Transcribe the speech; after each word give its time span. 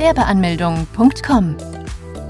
Gewerbeanmeldung.com. 0.00 1.56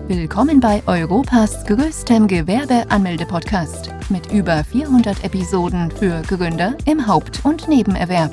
Willkommen 0.09 0.59
bei 0.59 0.83
Europas 0.89 1.65
größtem 1.67 2.27
Gewerbeanmelde-Podcast 2.27 3.91
mit 4.09 4.33
über 4.33 4.65
400 4.65 5.23
Episoden 5.23 5.89
für 5.93 6.21
Gründer 6.23 6.77
im 6.85 7.07
Haupt- 7.07 7.45
und 7.45 7.69
Nebenerwerb. 7.69 8.33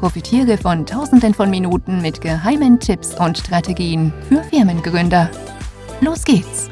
Profitiere 0.00 0.58
von 0.58 0.84
Tausenden 0.84 1.32
von 1.32 1.48
Minuten 1.48 2.02
mit 2.02 2.20
geheimen 2.20 2.80
Tipps 2.80 3.14
und 3.14 3.38
Strategien 3.38 4.12
für 4.28 4.42
Firmengründer. 4.42 5.30
Los 6.00 6.24
geht's! 6.24 6.68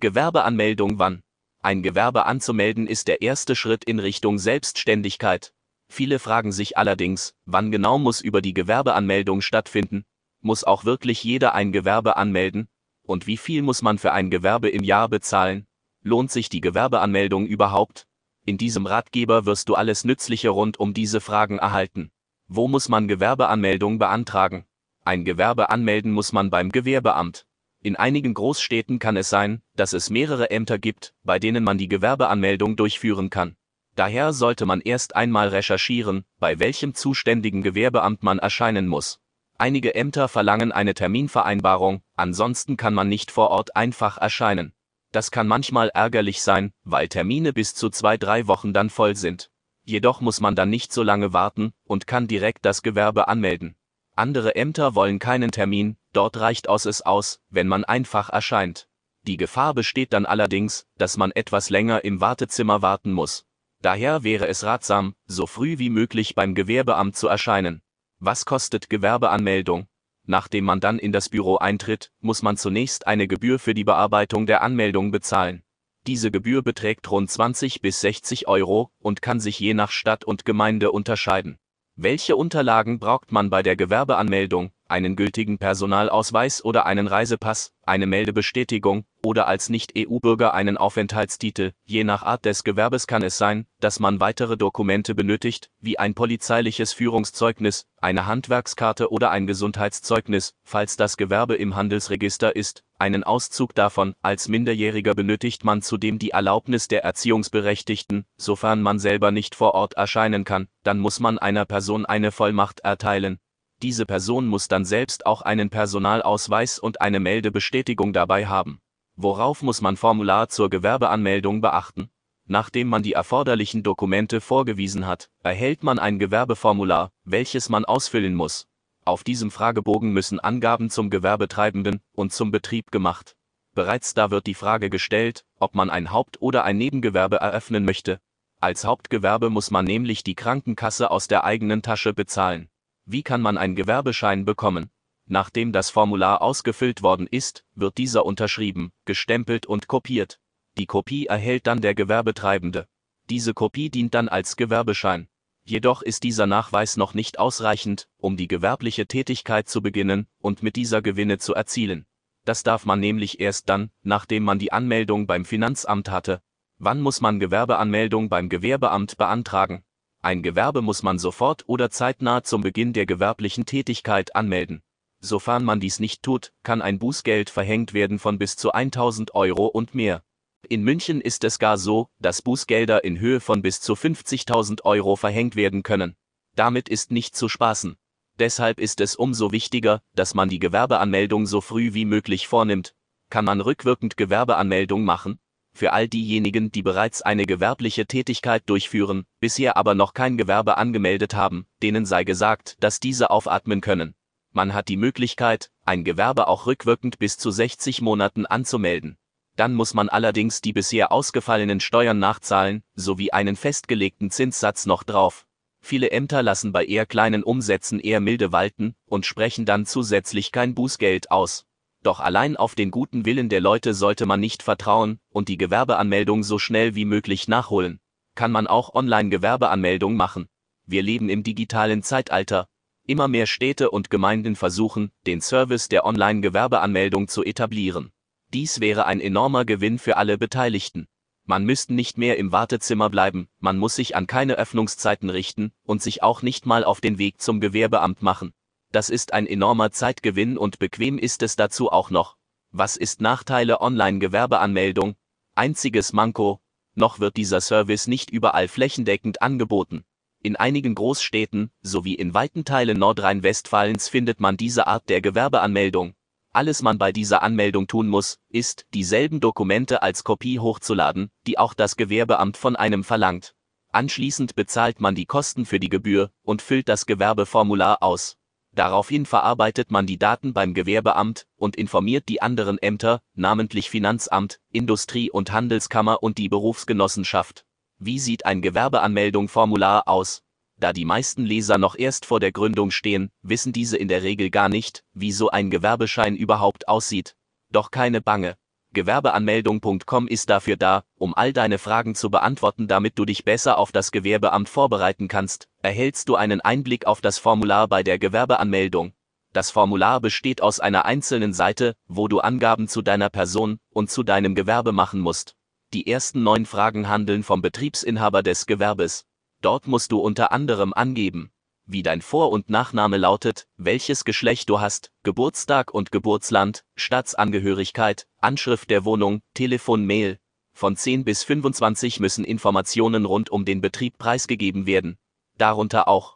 Gewerbeanmeldung 0.00 0.98
wann? 0.98 1.20
Ein 1.62 1.82
Gewerbe 1.82 2.24
anzumelden 2.24 2.86
ist 2.86 3.06
der 3.06 3.20
erste 3.20 3.54
Schritt 3.54 3.84
in 3.84 3.98
Richtung 3.98 4.38
Selbstständigkeit. 4.38 5.52
Viele 5.88 6.18
fragen 6.18 6.52
sich 6.52 6.76
allerdings, 6.76 7.34
wann 7.44 7.70
genau 7.70 7.98
muss 7.98 8.20
über 8.20 8.42
die 8.42 8.54
Gewerbeanmeldung 8.54 9.40
stattfinden? 9.40 10.04
Muss 10.40 10.64
auch 10.64 10.84
wirklich 10.84 11.24
jeder 11.24 11.54
ein 11.54 11.72
Gewerbe 11.72 12.16
anmelden? 12.16 12.68
Und 13.02 13.26
wie 13.26 13.36
viel 13.36 13.62
muss 13.62 13.82
man 13.82 13.98
für 13.98 14.12
ein 14.12 14.30
Gewerbe 14.30 14.68
im 14.68 14.84
Jahr 14.84 15.08
bezahlen? 15.08 15.66
Lohnt 16.02 16.30
sich 16.30 16.48
die 16.48 16.60
Gewerbeanmeldung 16.60 17.46
überhaupt? 17.46 18.06
In 18.44 18.58
diesem 18.58 18.86
Ratgeber 18.86 19.46
wirst 19.46 19.68
du 19.68 19.74
alles 19.74 20.04
Nützliche 20.04 20.50
rund 20.50 20.78
um 20.78 20.94
diese 20.94 21.20
Fragen 21.20 21.58
erhalten. 21.58 22.10
Wo 22.48 22.68
muss 22.68 22.88
man 22.88 23.08
Gewerbeanmeldung 23.08 23.98
beantragen? 23.98 24.66
Ein 25.04 25.24
Gewerbe 25.24 25.70
anmelden 25.70 26.12
muss 26.12 26.32
man 26.32 26.50
beim 26.50 26.70
Gewerbeamt. 26.70 27.46
In 27.82 27.96
einigen 27.96 28.34
Großstädten 28.34 28.98
kann 28.98 29.16
es 29.16 29.30
sein, 29.30 29.62
dass 29.74 29.92
es 29.92 30.10
mehrere 30.10 30.50
Ämter 30.50 30.78
gibt, 30.78 31.14
bei 31.22 31.38
denen 31.38 31.64
man 31.64 31.78
die 31.78 31.88
Gewerbeanmeldung 31.88 32.76
durchführen 32.76 33.30
kann. 33.30 33.56
Daher 33.96 34.34
sollte 34.34 34.66
man 34.66 34.82
erst 34.82 35.16
einmal 35.16 35.48
recherchieren, 35.48 36.26
bei 36.38 36.58
welchem 36.58 36.94
zuständigen 36.94 37.62
Gewerbeamt 37.62 38.22
man 38.22 38.38
erscheinen 38.38 38.88
muss. 38.88 39.20
Einige 39.56 39.94
Ämter 39.94 40.28
verlangen 40.28 40.70
eine 40.70 40.92
Terminvereinbarung, 40.92 42.02
ansonsten 42.14 42.76
kann 42.76 42.92
man 42.92 43.08
nicht 43.08 43.30
vor 43.30 43.48
Ort 43.48 43.74
einfach 43.74 44.18
erscheinen. 44.18 44.74
Das 45.12 45.30
kann 45.30 45.48
manchmal 45.48 45.88
ärgerlich 45.88 46.42
sein, 46.42 46.74
weil 46.84 47.08
Termine 47.08 47.54
bis 47.54 47.74
zu 47.74 47.88
zwei, 47.88 48.18
drei 48.18 48.46
Wochen 48.46 48.74
dann 48.74 48.90
voll 48.90 49.16
sind. 49.16 49.50
Jedoch 49.82 50.20
muss 50.20 50.42
man 50.42 50.54
dann 50.54 50.68
nicht 50.68 50.92
so 50.92 51.02
lange 51.02 51.32
warten 51.32 51.72
und 51.84 52.06
kann 52.06 52.26
direkt 52.26 52.66
das 52.66 52.82
Gewerbe 52.82 53.28
anmelden. 53.28 53.76
Andere 54.14 54.56
Ämter 54.56 54.94
wollen 54.94 55.18
keinen 55.18 55.52
Termin, 55.52 55.96
dort 56.12 56.36
reicht 56.36 56.68
aus 56.68 56.84
es 56.84 57.00
aus, 57.00 57.40
wenn 57.48 57.66
man 57.66 57.84
einfach 57.86 58.28
erscheint. 58.28 58.88
Die 59.22 59.38
Gefahr 59.38 59.72
besteht 59.72 60.12
dann 60.12 60.26
allerdings, 60.26 60.86
dass 60.98 61.16
man 61.16 61.30
etwas 61.30 61.70
länger 61.70 62.04
im 62.04 62.20
Wartezimmer 62.20 62.82
warten 62.82 63.12
muss. 63.12 63.45
Daher 63.82 64.22
wäre 64.22 64.48
es 64.48 64.64
ratsam, 64.64 65.14
so 65.26 65.46
früh 65.46 65.78
wie 65.78 65.90
möglich 65.90 66.34
beim 66.34 66.54
Gewerbeamt 66.54 67.16
zu 67.16 67.28
erscheinen. 67.28 67.82
Was 68.18 68.44
kostet 68.44 68.88
Gewerbeanmeldung? 68.88 69.86
Nachdem 70.24 70.64
man 70.64 70.80
dann 70.80 70.98
in 70.98 71.12
das 71.12 71.28
Büro 71.28 71.56
eintritt, 71.56 72.10
muss 72.20 72.42
man 72.42 72.56
zunächst 72.56 73.06
eine 73.06 73.28
Gebühr 73.28 73.58
für 73.58 73.74
die 73.74 73.84
Bearbeitung 73.84 74.46
der 74.46 74.62
Anmeldung 74.62 75.10
bezahlen. 75.12 75.62
Diese 76.06 76.30
Gebühr 76.30 76.62
beträgt 76.62 77.10
rund 77.10 77.30
20 77.30 77.80
bis 77.80 78.00
60 78.00 78.48
Euro 78.48 78.90
und 78.98 79.22
kann 79.22 79.40
sich 79.40 79.60
je 79.60 79.74
nach 79.74 79.90
Stadt 79.90 80.24
und 80.24 80.44
Gemeinde 80.44 80.92
unterscheiden. 80.92 81.58
Welche 81.96 82.36
Unterlagen 82.36 82.98
braucht 82.98 83.32
man 83.32 83.50
bei 83.50 83.62
der 83.62 83.74
Gewerbeanmeldung? 83.74 84.70
Einen 84.88 85.16
gültigen 85.16 85.58
Personalausweis 85.58 86.64
oder 86.64 86.86
einen 86.86 87.06
Reisepass, 87.06 87.72
eine 87.82 88.06
Meldebestätigung 88.06 89.04
oder 89.26 89.48
als 89.48 89.70
Nicht-EU-Bürger 89.70 90.54
einen 90.54 90.76
Aufenthaltstitel. 90.76 91.72
Je 91.84 92.04
nach 92.04 92.22
Art 92.22 92.44
des 92.44 92.62
Gewerbes 92.62 93.08
kann 93.08 93.24
es 93.24 93.36
sein, 93.36 93.66
dass 93.80 93.98
man 93.98 94.20
weitere 94.20 94.56
Dokumente 94.56 95.16
benötigt, 95.16 95.68
wie 95.80 95.98
ein 95.98 96.14
polizeiliches 96.14 96.92
Führungszeugnis, 96.92 97.88
eine 98.00 98.26
Handwerkskarte 98.26 99.10
oder 99.10 99.32
ein 99.32 99.48
Gesundheitszeugnis, 99.48 100.54
falls 100.62 100.96
das 100.96 101.16
Gewerbe 101.16 101.56
im 101.56 101.74
Handelsregister 101.74 102.54
ist. 102.54 102.84
Einen 103.00 103.24
Auszug 103.24 103.74
davon, 103.74 104.14
als 104.22 104.46
Minderjähriger 104.46 105.16
benötigt 105.16 105.64
man 105.64 105.82
zudem 105.82 106.20
die 106.20 106.30
Erlaubnis 106.30 106.86
der 106.86 107.02
Erziehungsberechtigten, 107.02 108.26
sofern 108.36 108.80
man 108.80 109.00
selber 109.00 109.32
nicht 109.32 109.56
vor 109.56 109.74
Ort 109.74 109.94
erscheinen 109.94 110.44
kann, 110.44 110.68
dann 110.84 111.00
muss 111.00 111.18
man 111.18 111.40
einer 111.40 111.64
Person 111.64 112.06
eine 112.06 112.30
Vollmacht 112.30 112.78
erteilen. 112.80 113.40
Diese 113.82 114.06
Person 114.06 114.46
muss 114.46 114.68
dann 114.68 114.84
selbst 114.84 115.26
auch 115.26 115.42
einen 115.42 115.68
Personalausweis 115.68 116.78
und 116.78 117.00
eine 117.00 117.18
Meldebestätigung 117.18 118.12
dabei 118.12 118.46
haben. 118.46 118.80
Worauf 119.18 119.62
muss 119.62 119.80
man 119.80 119.96
Formular 119.96 120.50
zur 120.50 120.68
Gewerbeanmeldung 120.68 121.62
beachten? 121.62 122.10
Nachdem 122.46 122.88
man 122.88 123.02
die 123.02 123.14
erforderlichen 123.14 123.82
Dokumente 123.82 124.42
vorgewiesen 124.42 125.06
hat, 125.06 125.30
erhält 125.42 125.82
man 125.82 125.98
ein 125.98 126.18
Gewerbeformular, 126.18 127.10
welches 127.24 127.70
man 127.70 127.86
ausfüllen 127.86 128.34
muss. 128.34 128.68
Auf 129.06 129.24
diesem 129.24 129.50
Fragebogen 129.50 130.12
müssen 130.12 130.38
Angaben 130.38 130.90
zum 130.90 131.08
Gewerbetreibenden 131.08 132.02
und 132.12 132.34
zum 132.34 132.50
Betrieb 132.50 132.90
gemacht. 132.90 133.36
Bereits 133.74 134.12
da 134.12 134.30
wird 134.30 134.46
die 134.46 134.54
Frage 134.54 134.90
gestellt, 134.90 135.46
ob 135.58 135.74
man 135.74 135.88
ein 135.88 136.10
Haupt- 136.12 136.42
oder 136.42 136.64
ein 136.64 136.76
Nebengewerbe 136.76 137.36
eröffnen 137.36 137.86
möchte. 137.86 138.20
Als 138.60 138.84
Hauptgewerbe 138.84 139.48
muss 139.48 139.70
man 139.70 139.86
nämlich 139.86 140.24
die 140.24 140.34
Krankenkasse 140.34 141.10
aus 141.10 141.26
der 141.26 141.44
eigenen 141.44 141.82
Tasche 141.82 142.12
bezahlen. 142.12 142.68
Wie 143.06 143.22
kann 143.22 143.40
man 143.40 143.56
einen 143.56 143.76
Gewerbeschein 143.76 144.44
bekommen? 144.44 144.90
Nachdem 145.28 145.72
das 145.72 145.90
Formular 145.90 146.40
ausgefüllt 146.40 147.02
worden 147.02 147.26
ist, 147.26 147.64
wird 147.74 147.98
dieser 147.98 148.24
unterschrieben, 148.24 148.92
gestempelt 149.04 149.66
und 149.66 149.88
kopiert. 149.88 150.40
Die 150.78 150.86
Kopie 150.86 151.26
erhält 151.26 151.66
dann 151.66 151.80
der 151.80 151.94
Gewerbetreibende. 151.94 152.86
Diese 153.28 153.52
Kopie 153.52 153.90
dient 153.90 154.14
dann 154.14 154.28
als 154.28 154.56
Gewerbeschein. 154.56 155.28
Jedoch 155.64 156.02
ist 156.02 156.22
dieser 156.22 156.46
Nachweis 156.46 156.96
noch 156.96 157.12
nicht 157.12 157.40
ausreichend, 157.40 158.08
um 158.18 158.36
die 158.36 158.46
gewerbliche 158.46 159.06
Tätigkeit 159.06 159.68
zu 159.68 159.82
beginnen 159.82 160.28
und 160.38 160.62
mit 160.62 160.76
dieser 160.76 161.02
Gewinne 161.02 161.38
zu 161.38 161.54
erzielen. 161.54 162.06
Das 162.44 162.62
darf 162.62 162.86
man 162.86 163.00
nämlich 163.00 163.40
erst 163.40 163.68
dann, 163.68 163.90
nachdem 164.02 164.44
man 164.44 164.60
die 164.60 164.70
Anmeldung 164.70 165.26
beim 165.26 165.44
Finanzamt 165.44 166.08
hatte. 166.08 166.40
Wann 166.78 167.00
muss 167.00 167.20
man 167.20 167.40
Gewerbeanmeldung 167.40 168.28
beim 168.28 168.48
Gewerbeamt 168.48 169.16
beantragen? 169.16 169.82
Ein 170.22 170.44
Gewerbe 170.44 170.82
muss 170.82 171.02
man 171.02 171.18
sofort 171.18 171.64
oder 171.66 171.90
zeitnah 171.90 172.44
zum 172.44 172.60
Beginn 172.60 172.92
der 172.92 173.06
gewerblichen 173.06 173.66
Tätigkeit 173.66 174.36
anmelden. 174.36 174.82
Sofern 175.26 175.64
man 175.64 175.80
dies 175.80 175.98
nicht 175.98 176.22
tut, 176.22 176.52
kann 176.62 176.80
ein 176.80 177.00
Bußgeld 177.00 177.50
verhängt 177.50 177.94
werden 177.94 178.20
von 178.20 178.38
bis 178.38 178.54
zu 178.54 178.70
1000 178.70 179.34
Euro 179.34 179.66
und 179.66 179.92
mehr. 179.92 180.22
In 180.68 180.84
München 180.84 181.20
ist 181.20 181.42
es 181.42 181.58
gar 181.58 181.78
so, 181.78 182.10
dass 182.20 182.42
Bußgelder 182.42 183.02
in 183.02 183.18
Höhe 183.18 183.40
von 183.40 183.60
bis 183.60 183.80
zu 183.80 183.94
50.000 183.94 184.84
Euro 184.84 185.16
verhängt 185.16 185.56
werden 185.56 185.82
können. 185.82 186.14
Damit 186.54 186.88
ist 186.88 187.10
nicht 187.10 187.34
zu 187.34 187.48
spaßen. 187.48 187.96
Deshalb 188.38 188.78
ist 188.78 189.00
es 189.00 189.16
umso 189.16 189.50
wichtiger, 189.50 190.00
dass 190.14 190.34
man 190.34 190.48
die 190.48 190.60
Gewerbeanmeldung 190.60 191.46
so 191.46 191.60
früh 191.60 191.92
wie 191.92 192.04
möglich 192.04 192.46
vornimmt. 192.46 192.94
Kann 193.28 193.44
man 193.44 193.60
rückwirkend 193.60 194.16
Gewerbeanmeldung 194.16 195.04
machen? 195.04 195.40
Für 195.72 195.92
all 195.92 196.06
diejenigen, 196.06 196.70
die 196.70 196.82
bereits 196.82 197.20
eine 197.20 197.46
gewerbliche 197.46 198.06
Tätigkeit 198.06 198.62
durchführen, 198.66 199.26
bisher 199.40 199.76
aber 199.76 199.96
noch 199.96 200.14
kein 200.14 200.38
Gewerbe 200.38 200.76
angemeldet 200.76 201.34
haben, 201.34 201.66
denen 201.82 202.06
sei 202.06 202.22
gesagt, 202.22 202.76
dass 202.78 203.00
diese 203.00 203.30
aufatmen 203.30 203.80
können. 203.80 204.14
Man 204.56 204.72
hat 204.72 204.88
die 204.88 204.96
Möglichkeit, 204.96 205.70
ein 205.84 206.02
Gewerbe 206.02 206.48
auch 206.48 206.64
rückwirkend 206.64 207.18
bis 207.18 207.36
zu 207.36 207.50
60 207.50 208.00
Monaten 208.00 208.46
anzumelden. 208.46 209.18
Dann 209.54 209.74
muss 209.74 209.92
man 209.92 210.08
allerdings 210.08 210.62
die 210.62 210.72
bisher 210.72 211.12
ausgefallenen 211.12 211.78
Steuern 211.78 212.18
nachzahlen, 212.18 212.82
sowie 212.94 213.32
einen 213.32 213.54
festgelegten 213.54 214.30
Zinssatz 214.30 214.86
noch 214.86 215.02
drauf. 215.02 215.46
Viele 215.82 216.10
Ämter 216.10 216.42
lassen 216.42 216.72
bei 216.72 216.86
eher 216.86 217.04
kleinen 217.04 217.42
Umsätzen 217.42 218.00
eher 218.00 218.20
milde 218.20 218.50
walten 218.50 218.94
und 219.04 219.26
sprechen 219.26 219.66
dann 219.66 219.84
zusätzlich 219.84 220.52
kein 220.52 220.74
Bußgeld 220.74 221.30
aus. 221.30 221.66
Doch 222.02 222.20
allein 222.20 222.56
auf 222.56 222.74
den 222.74 222.90
guten 222.90 223.26
Willen 223.26 223.50
der 223.50 223.60
Leute 223.60 223.92
sollte 223.92 224.24
man 224.24 224.40
nicht 224.40 224.62
vertrauen 224.62 225.20
und 225.28 225.50
die 225.50 225.58
Gewerbeanmeldung 225.58 226.42
so 226.42 226.58
schnell 226.58 226.94
wie 226.94 227.04
möglich 227.04 227.46
nachholen. 227.46 228.00
Kann 228.34 228.52
man 228.52 228.66
auch 228.66 228.94
Online-Gewerbeanmeldung 228.94 230.16
machen. 230.16 230.48
Wir 230.86 231.02
leben 231.02 231.28
im 231.28 231.42
digitalen 231.42 232.02
Zeitalter. 232.02 232.68
Immer 233.06 233.28
mehr 233.28 233.46
Städte 233.46 233.90
und 233.90 234.10
Gemeinden 234.10 234.56
versuchen, 234.56 235.12
den 235.26 235.40
Service 235.40 235.88
der 235.88 236.04
Online-Gewerbeanmeldung 236.04 237.28
zu 237.28 237.44
etablieren. 237.44 238.10
Dies 238.52 238.80
wäre 238.80 239.06
ein 239.06 239.20
enormer 239.20 239.64
Gewinn 239.64 240.00
für 240.00 240.16
alle 240.16 240.38
Beteiligten. 240.38 241.06
Man 241.44 241.64
müsste 241.64 241.94
nicht 241.94 242.18
mehr 242.18 242.36
im 242.36 242.50
Wartezimmer 242.50 243.08
bleiben, 243.08 243.48
man 243.60 243.78
muss 243.78 243.94
sich 243.94 244.16
an 244.16 244.26
keine 244.26 244.54
Öffnungszeiten 244.54 245.30
richten 245.30 245.72
und 245.84 246.02
sich 246.02 246.24
auch 246.24 246.42
nicht 246.42 246.66
mal 246.66 246.82
auf 246.82 247.00
den 247.00 247.18
Weg 247.18 247.40
zum 247.40 247.60
Gewerbeamt 247.60 248.22
machen. 248.22 248.52
Das 248.90 249.08
ist 249.08 249.32
ein 249.32 249.46
enormer 249.46 249.92
Zeitgewinn 249.92 250.58
und 250.58 250.80
bequem 250.80 251.16
ist 251.18 251.42
es 251.42 251.54
dazu 251.54 251.92
auch 251.92 252.10
noch. 252.10 252.36
Was 252.72 252.96
ist 252.96 253.20
Nachteile 253.20 253.80
Online-Gewerbeanmeldung? 253.80 255.14
Einziges 255.54 256.12
Manko, 256.12 256.60
noch 256.96 257.20
wird 257.20 257.36
dieser 257.36 257.60
Service 257.60 258.08
nicht 258.08 258.30
überall 258.30 258.66
flächendeckend 258.66 259.42
angeboten. 259.42 260.04
In 260.42 260.56
einigen 260.56 260.94
Großstädten 260.94 261.70
sowie 261.82 262.14
in 262.14 262.34
weiten 262.34 262.64
Teilen 262.64 262.98
Nordrhein-Westfalens 262.98 264.08
findet 264.08 264.40
man 264.40 264.56
diese 264.56 264.86
Art 264.86 265.08
der 265.08 265.20
Gewerbeanmeldung, 265.20 266.14
alles 266.56 266.80
man 266.80 266.96
bei 266.96 267.12
dieser 267.12 267.42
Anmeldung 267.42 267.86
tun 267.86 268.08
muss, 268.08 268.38
ist, 268.48 268.86
dieselben 268.94 269.40
Dokumente 269.40 270.00
als 270.00 270.24
Kopie 270.24 270.58
hochzuladen, 270.58 271.30
die 271.46 271.58
auch 271.58 271.74
das 271.74 271.96
Gewerbeamt 271.96 272.56
von 272.56 272.76
einem 272.76 273.04
verlangt. 273.04 273.54
Anschließend 273.92 274.54
bezahlt 274.54 274.98
man 274.98 275.14
die 275.14 275.26
Kosten 275.26 275.66
für 275.66 275.78
die 275.78 275.90
Gebühr 275.90 276.30
und 276.40 276.62
füllt 276.62 276.88
das 276.88 277.04
Gewerbeformular 277.04 278.02
aus. 278.02 278.38
Daraufhin 278.72 279.26
verarbeitet 279.26 279.90
man 279.90 280.06
die 280.06 280.18
Daten 280.18 280.54
beim 280.54 280.72
Gewerbeamt 280.72 281.46
und 281.56 281.76
informiert 281.76 282.26
die 282.30 282.40
anderen 282.40 282.78
Ämter, 282.78 283.20
namentlich 283.34 283.90
Finanzamt, 283.90 284.58
Industrie- 284.72 285.30
und 285.30 285.52
Handelskammer 285.52 286.22
und 286.22 286.38
die 286.38 286.48
Berufsgenossenschaft. 286.48 287.65
Wie 287.98 288.18
sieht 288.18 288.44
ein 288.44 288.60
Gewerbeanmeldung-Formular 288.60 290.06
aus? 290.06 290.42
Da 290.78 290.92
die 290.92 291.06
meisten 291.06 291.46
Leser 291.46 291.78
noch 291.78 291.96
erst 291.96 292.26
vor 292.26 292.40
der 292.40 292.52
Gründung 292.52 292.90
stehen, 292.90 293.30
wissen 293.40 293.72
diese 293.72 293.96
in 293.96 294.08
der 294.08 294.22
Regel 294.22 294.50
gar 294.50 294.68
nicht, 294.68 295.02
wie 295.14 295.32
so 295.32 295.48
ein 295.48 295.70
Gewerbeschein 295.70 296.36
überhaupt 296.36 296.88
aussieht. 296.88 297.36
Doch 297.70 297.90
keine 297.90 298.20
Bange. 298.20 298.56
Gewerbeanmeldung.com 298.92 300.28
ist 300.28 300.50
dafür 300.50 300.76
da, 300.76 301.04
um 301.16 301.34
all 301.34 301.54
deine 301.54 301.78
Fragen 301.78 302.14
zu 302.14 302.30
beantworten, 302.30 302.86
damit 302.86 303.18
du 303.18 303.24
dich 303.24 303.44
besser 303.44 303.78
auf 303.78 303.92
das 303.92 304.12
Gewerbeamt 304.12 304.68
vorbereiten 304.68 305.26
kannst. 305.26 305.66
Erhältst 305.82 306.28
du 306.28 306.36
einen 306.36 306.60
Einblick 306.60 307.06
auf 307.06 307.22
das 307.22 307.38
Formular 307.38 307.88
bei 307.88 308.02
der 308.02 308.18
Gewerbeanmeldung. 308.18 309.14
Das 309.54 309.70
Formular 309.70 310.20
besteht 310.20 310.60
aus 310.60 310.80
einer 310.80 311.06
einzelnen 311.06 311.54
Seite, 311.54 311.96
wo 312.08 312.28
du 312.28 312.40
Angaben 312.40 312.88
zu 312.88 313.00
deiner 313.00 313.30
Person 313.30 313.78
und 313.88 314.10
zu 314.10 314.22
deinem 314.22 314.54
Gewerbe 314.54 314.92
machen 314.92 315.20
musst. 315.20 315.56
Die 315.92 316.06
ersten 316.06 316.42
neun 316.42 316.66
Fragen 316.66 317.08
handeln 317.08 317.42
vom 317.42 317.62
Betriebsinhaber 317.62 318.42
des 318.42 318.66
Gewerbes. 318.66 319.24
Dort 319.62 319.86
musst 319.86 320.12
du 320.12 320.18
unter 320.18 320.52
anderem 320.52 320.92
angeben, 320.92 321.50
wie 321.86 322.02
dein 322.02 322.20
Vor- 322.20 322.50
und 322.50 322.68
Nachname 322.68 323.16
lautet, 323.16 323.68
welches 323.76 324.24
Geschlecht 324.24 324.68
du 324.68 324.80
hast, 324.80 325.12
Geburtstag 325.22 325.94
und 325.94 326.10
Geburtsland, 326.10 326.84
Staatsangehörigkeit, 326.96 328.26
Anschrift 328.40 328.90
der 328.90 329.04
Wohnung, 329.04 329.40
Telefon, 329.54 330.04
Mail. 330.04 330.38
Von 330.72 330.96
10 330.96 331.24
bis 331.24 331.44
25 331.44 332.20
müssen 332.20 332.44
Informationen 332.44 333.24
rund 333.24 333.50
um 333.50 333.64
den 333.64 333.80
Betrieb 333.80 334.18
preisgegeben 334.18 334.86
werden. 334.86 335.16
Darunter 335.56 336.08
auch, 336.08 336.35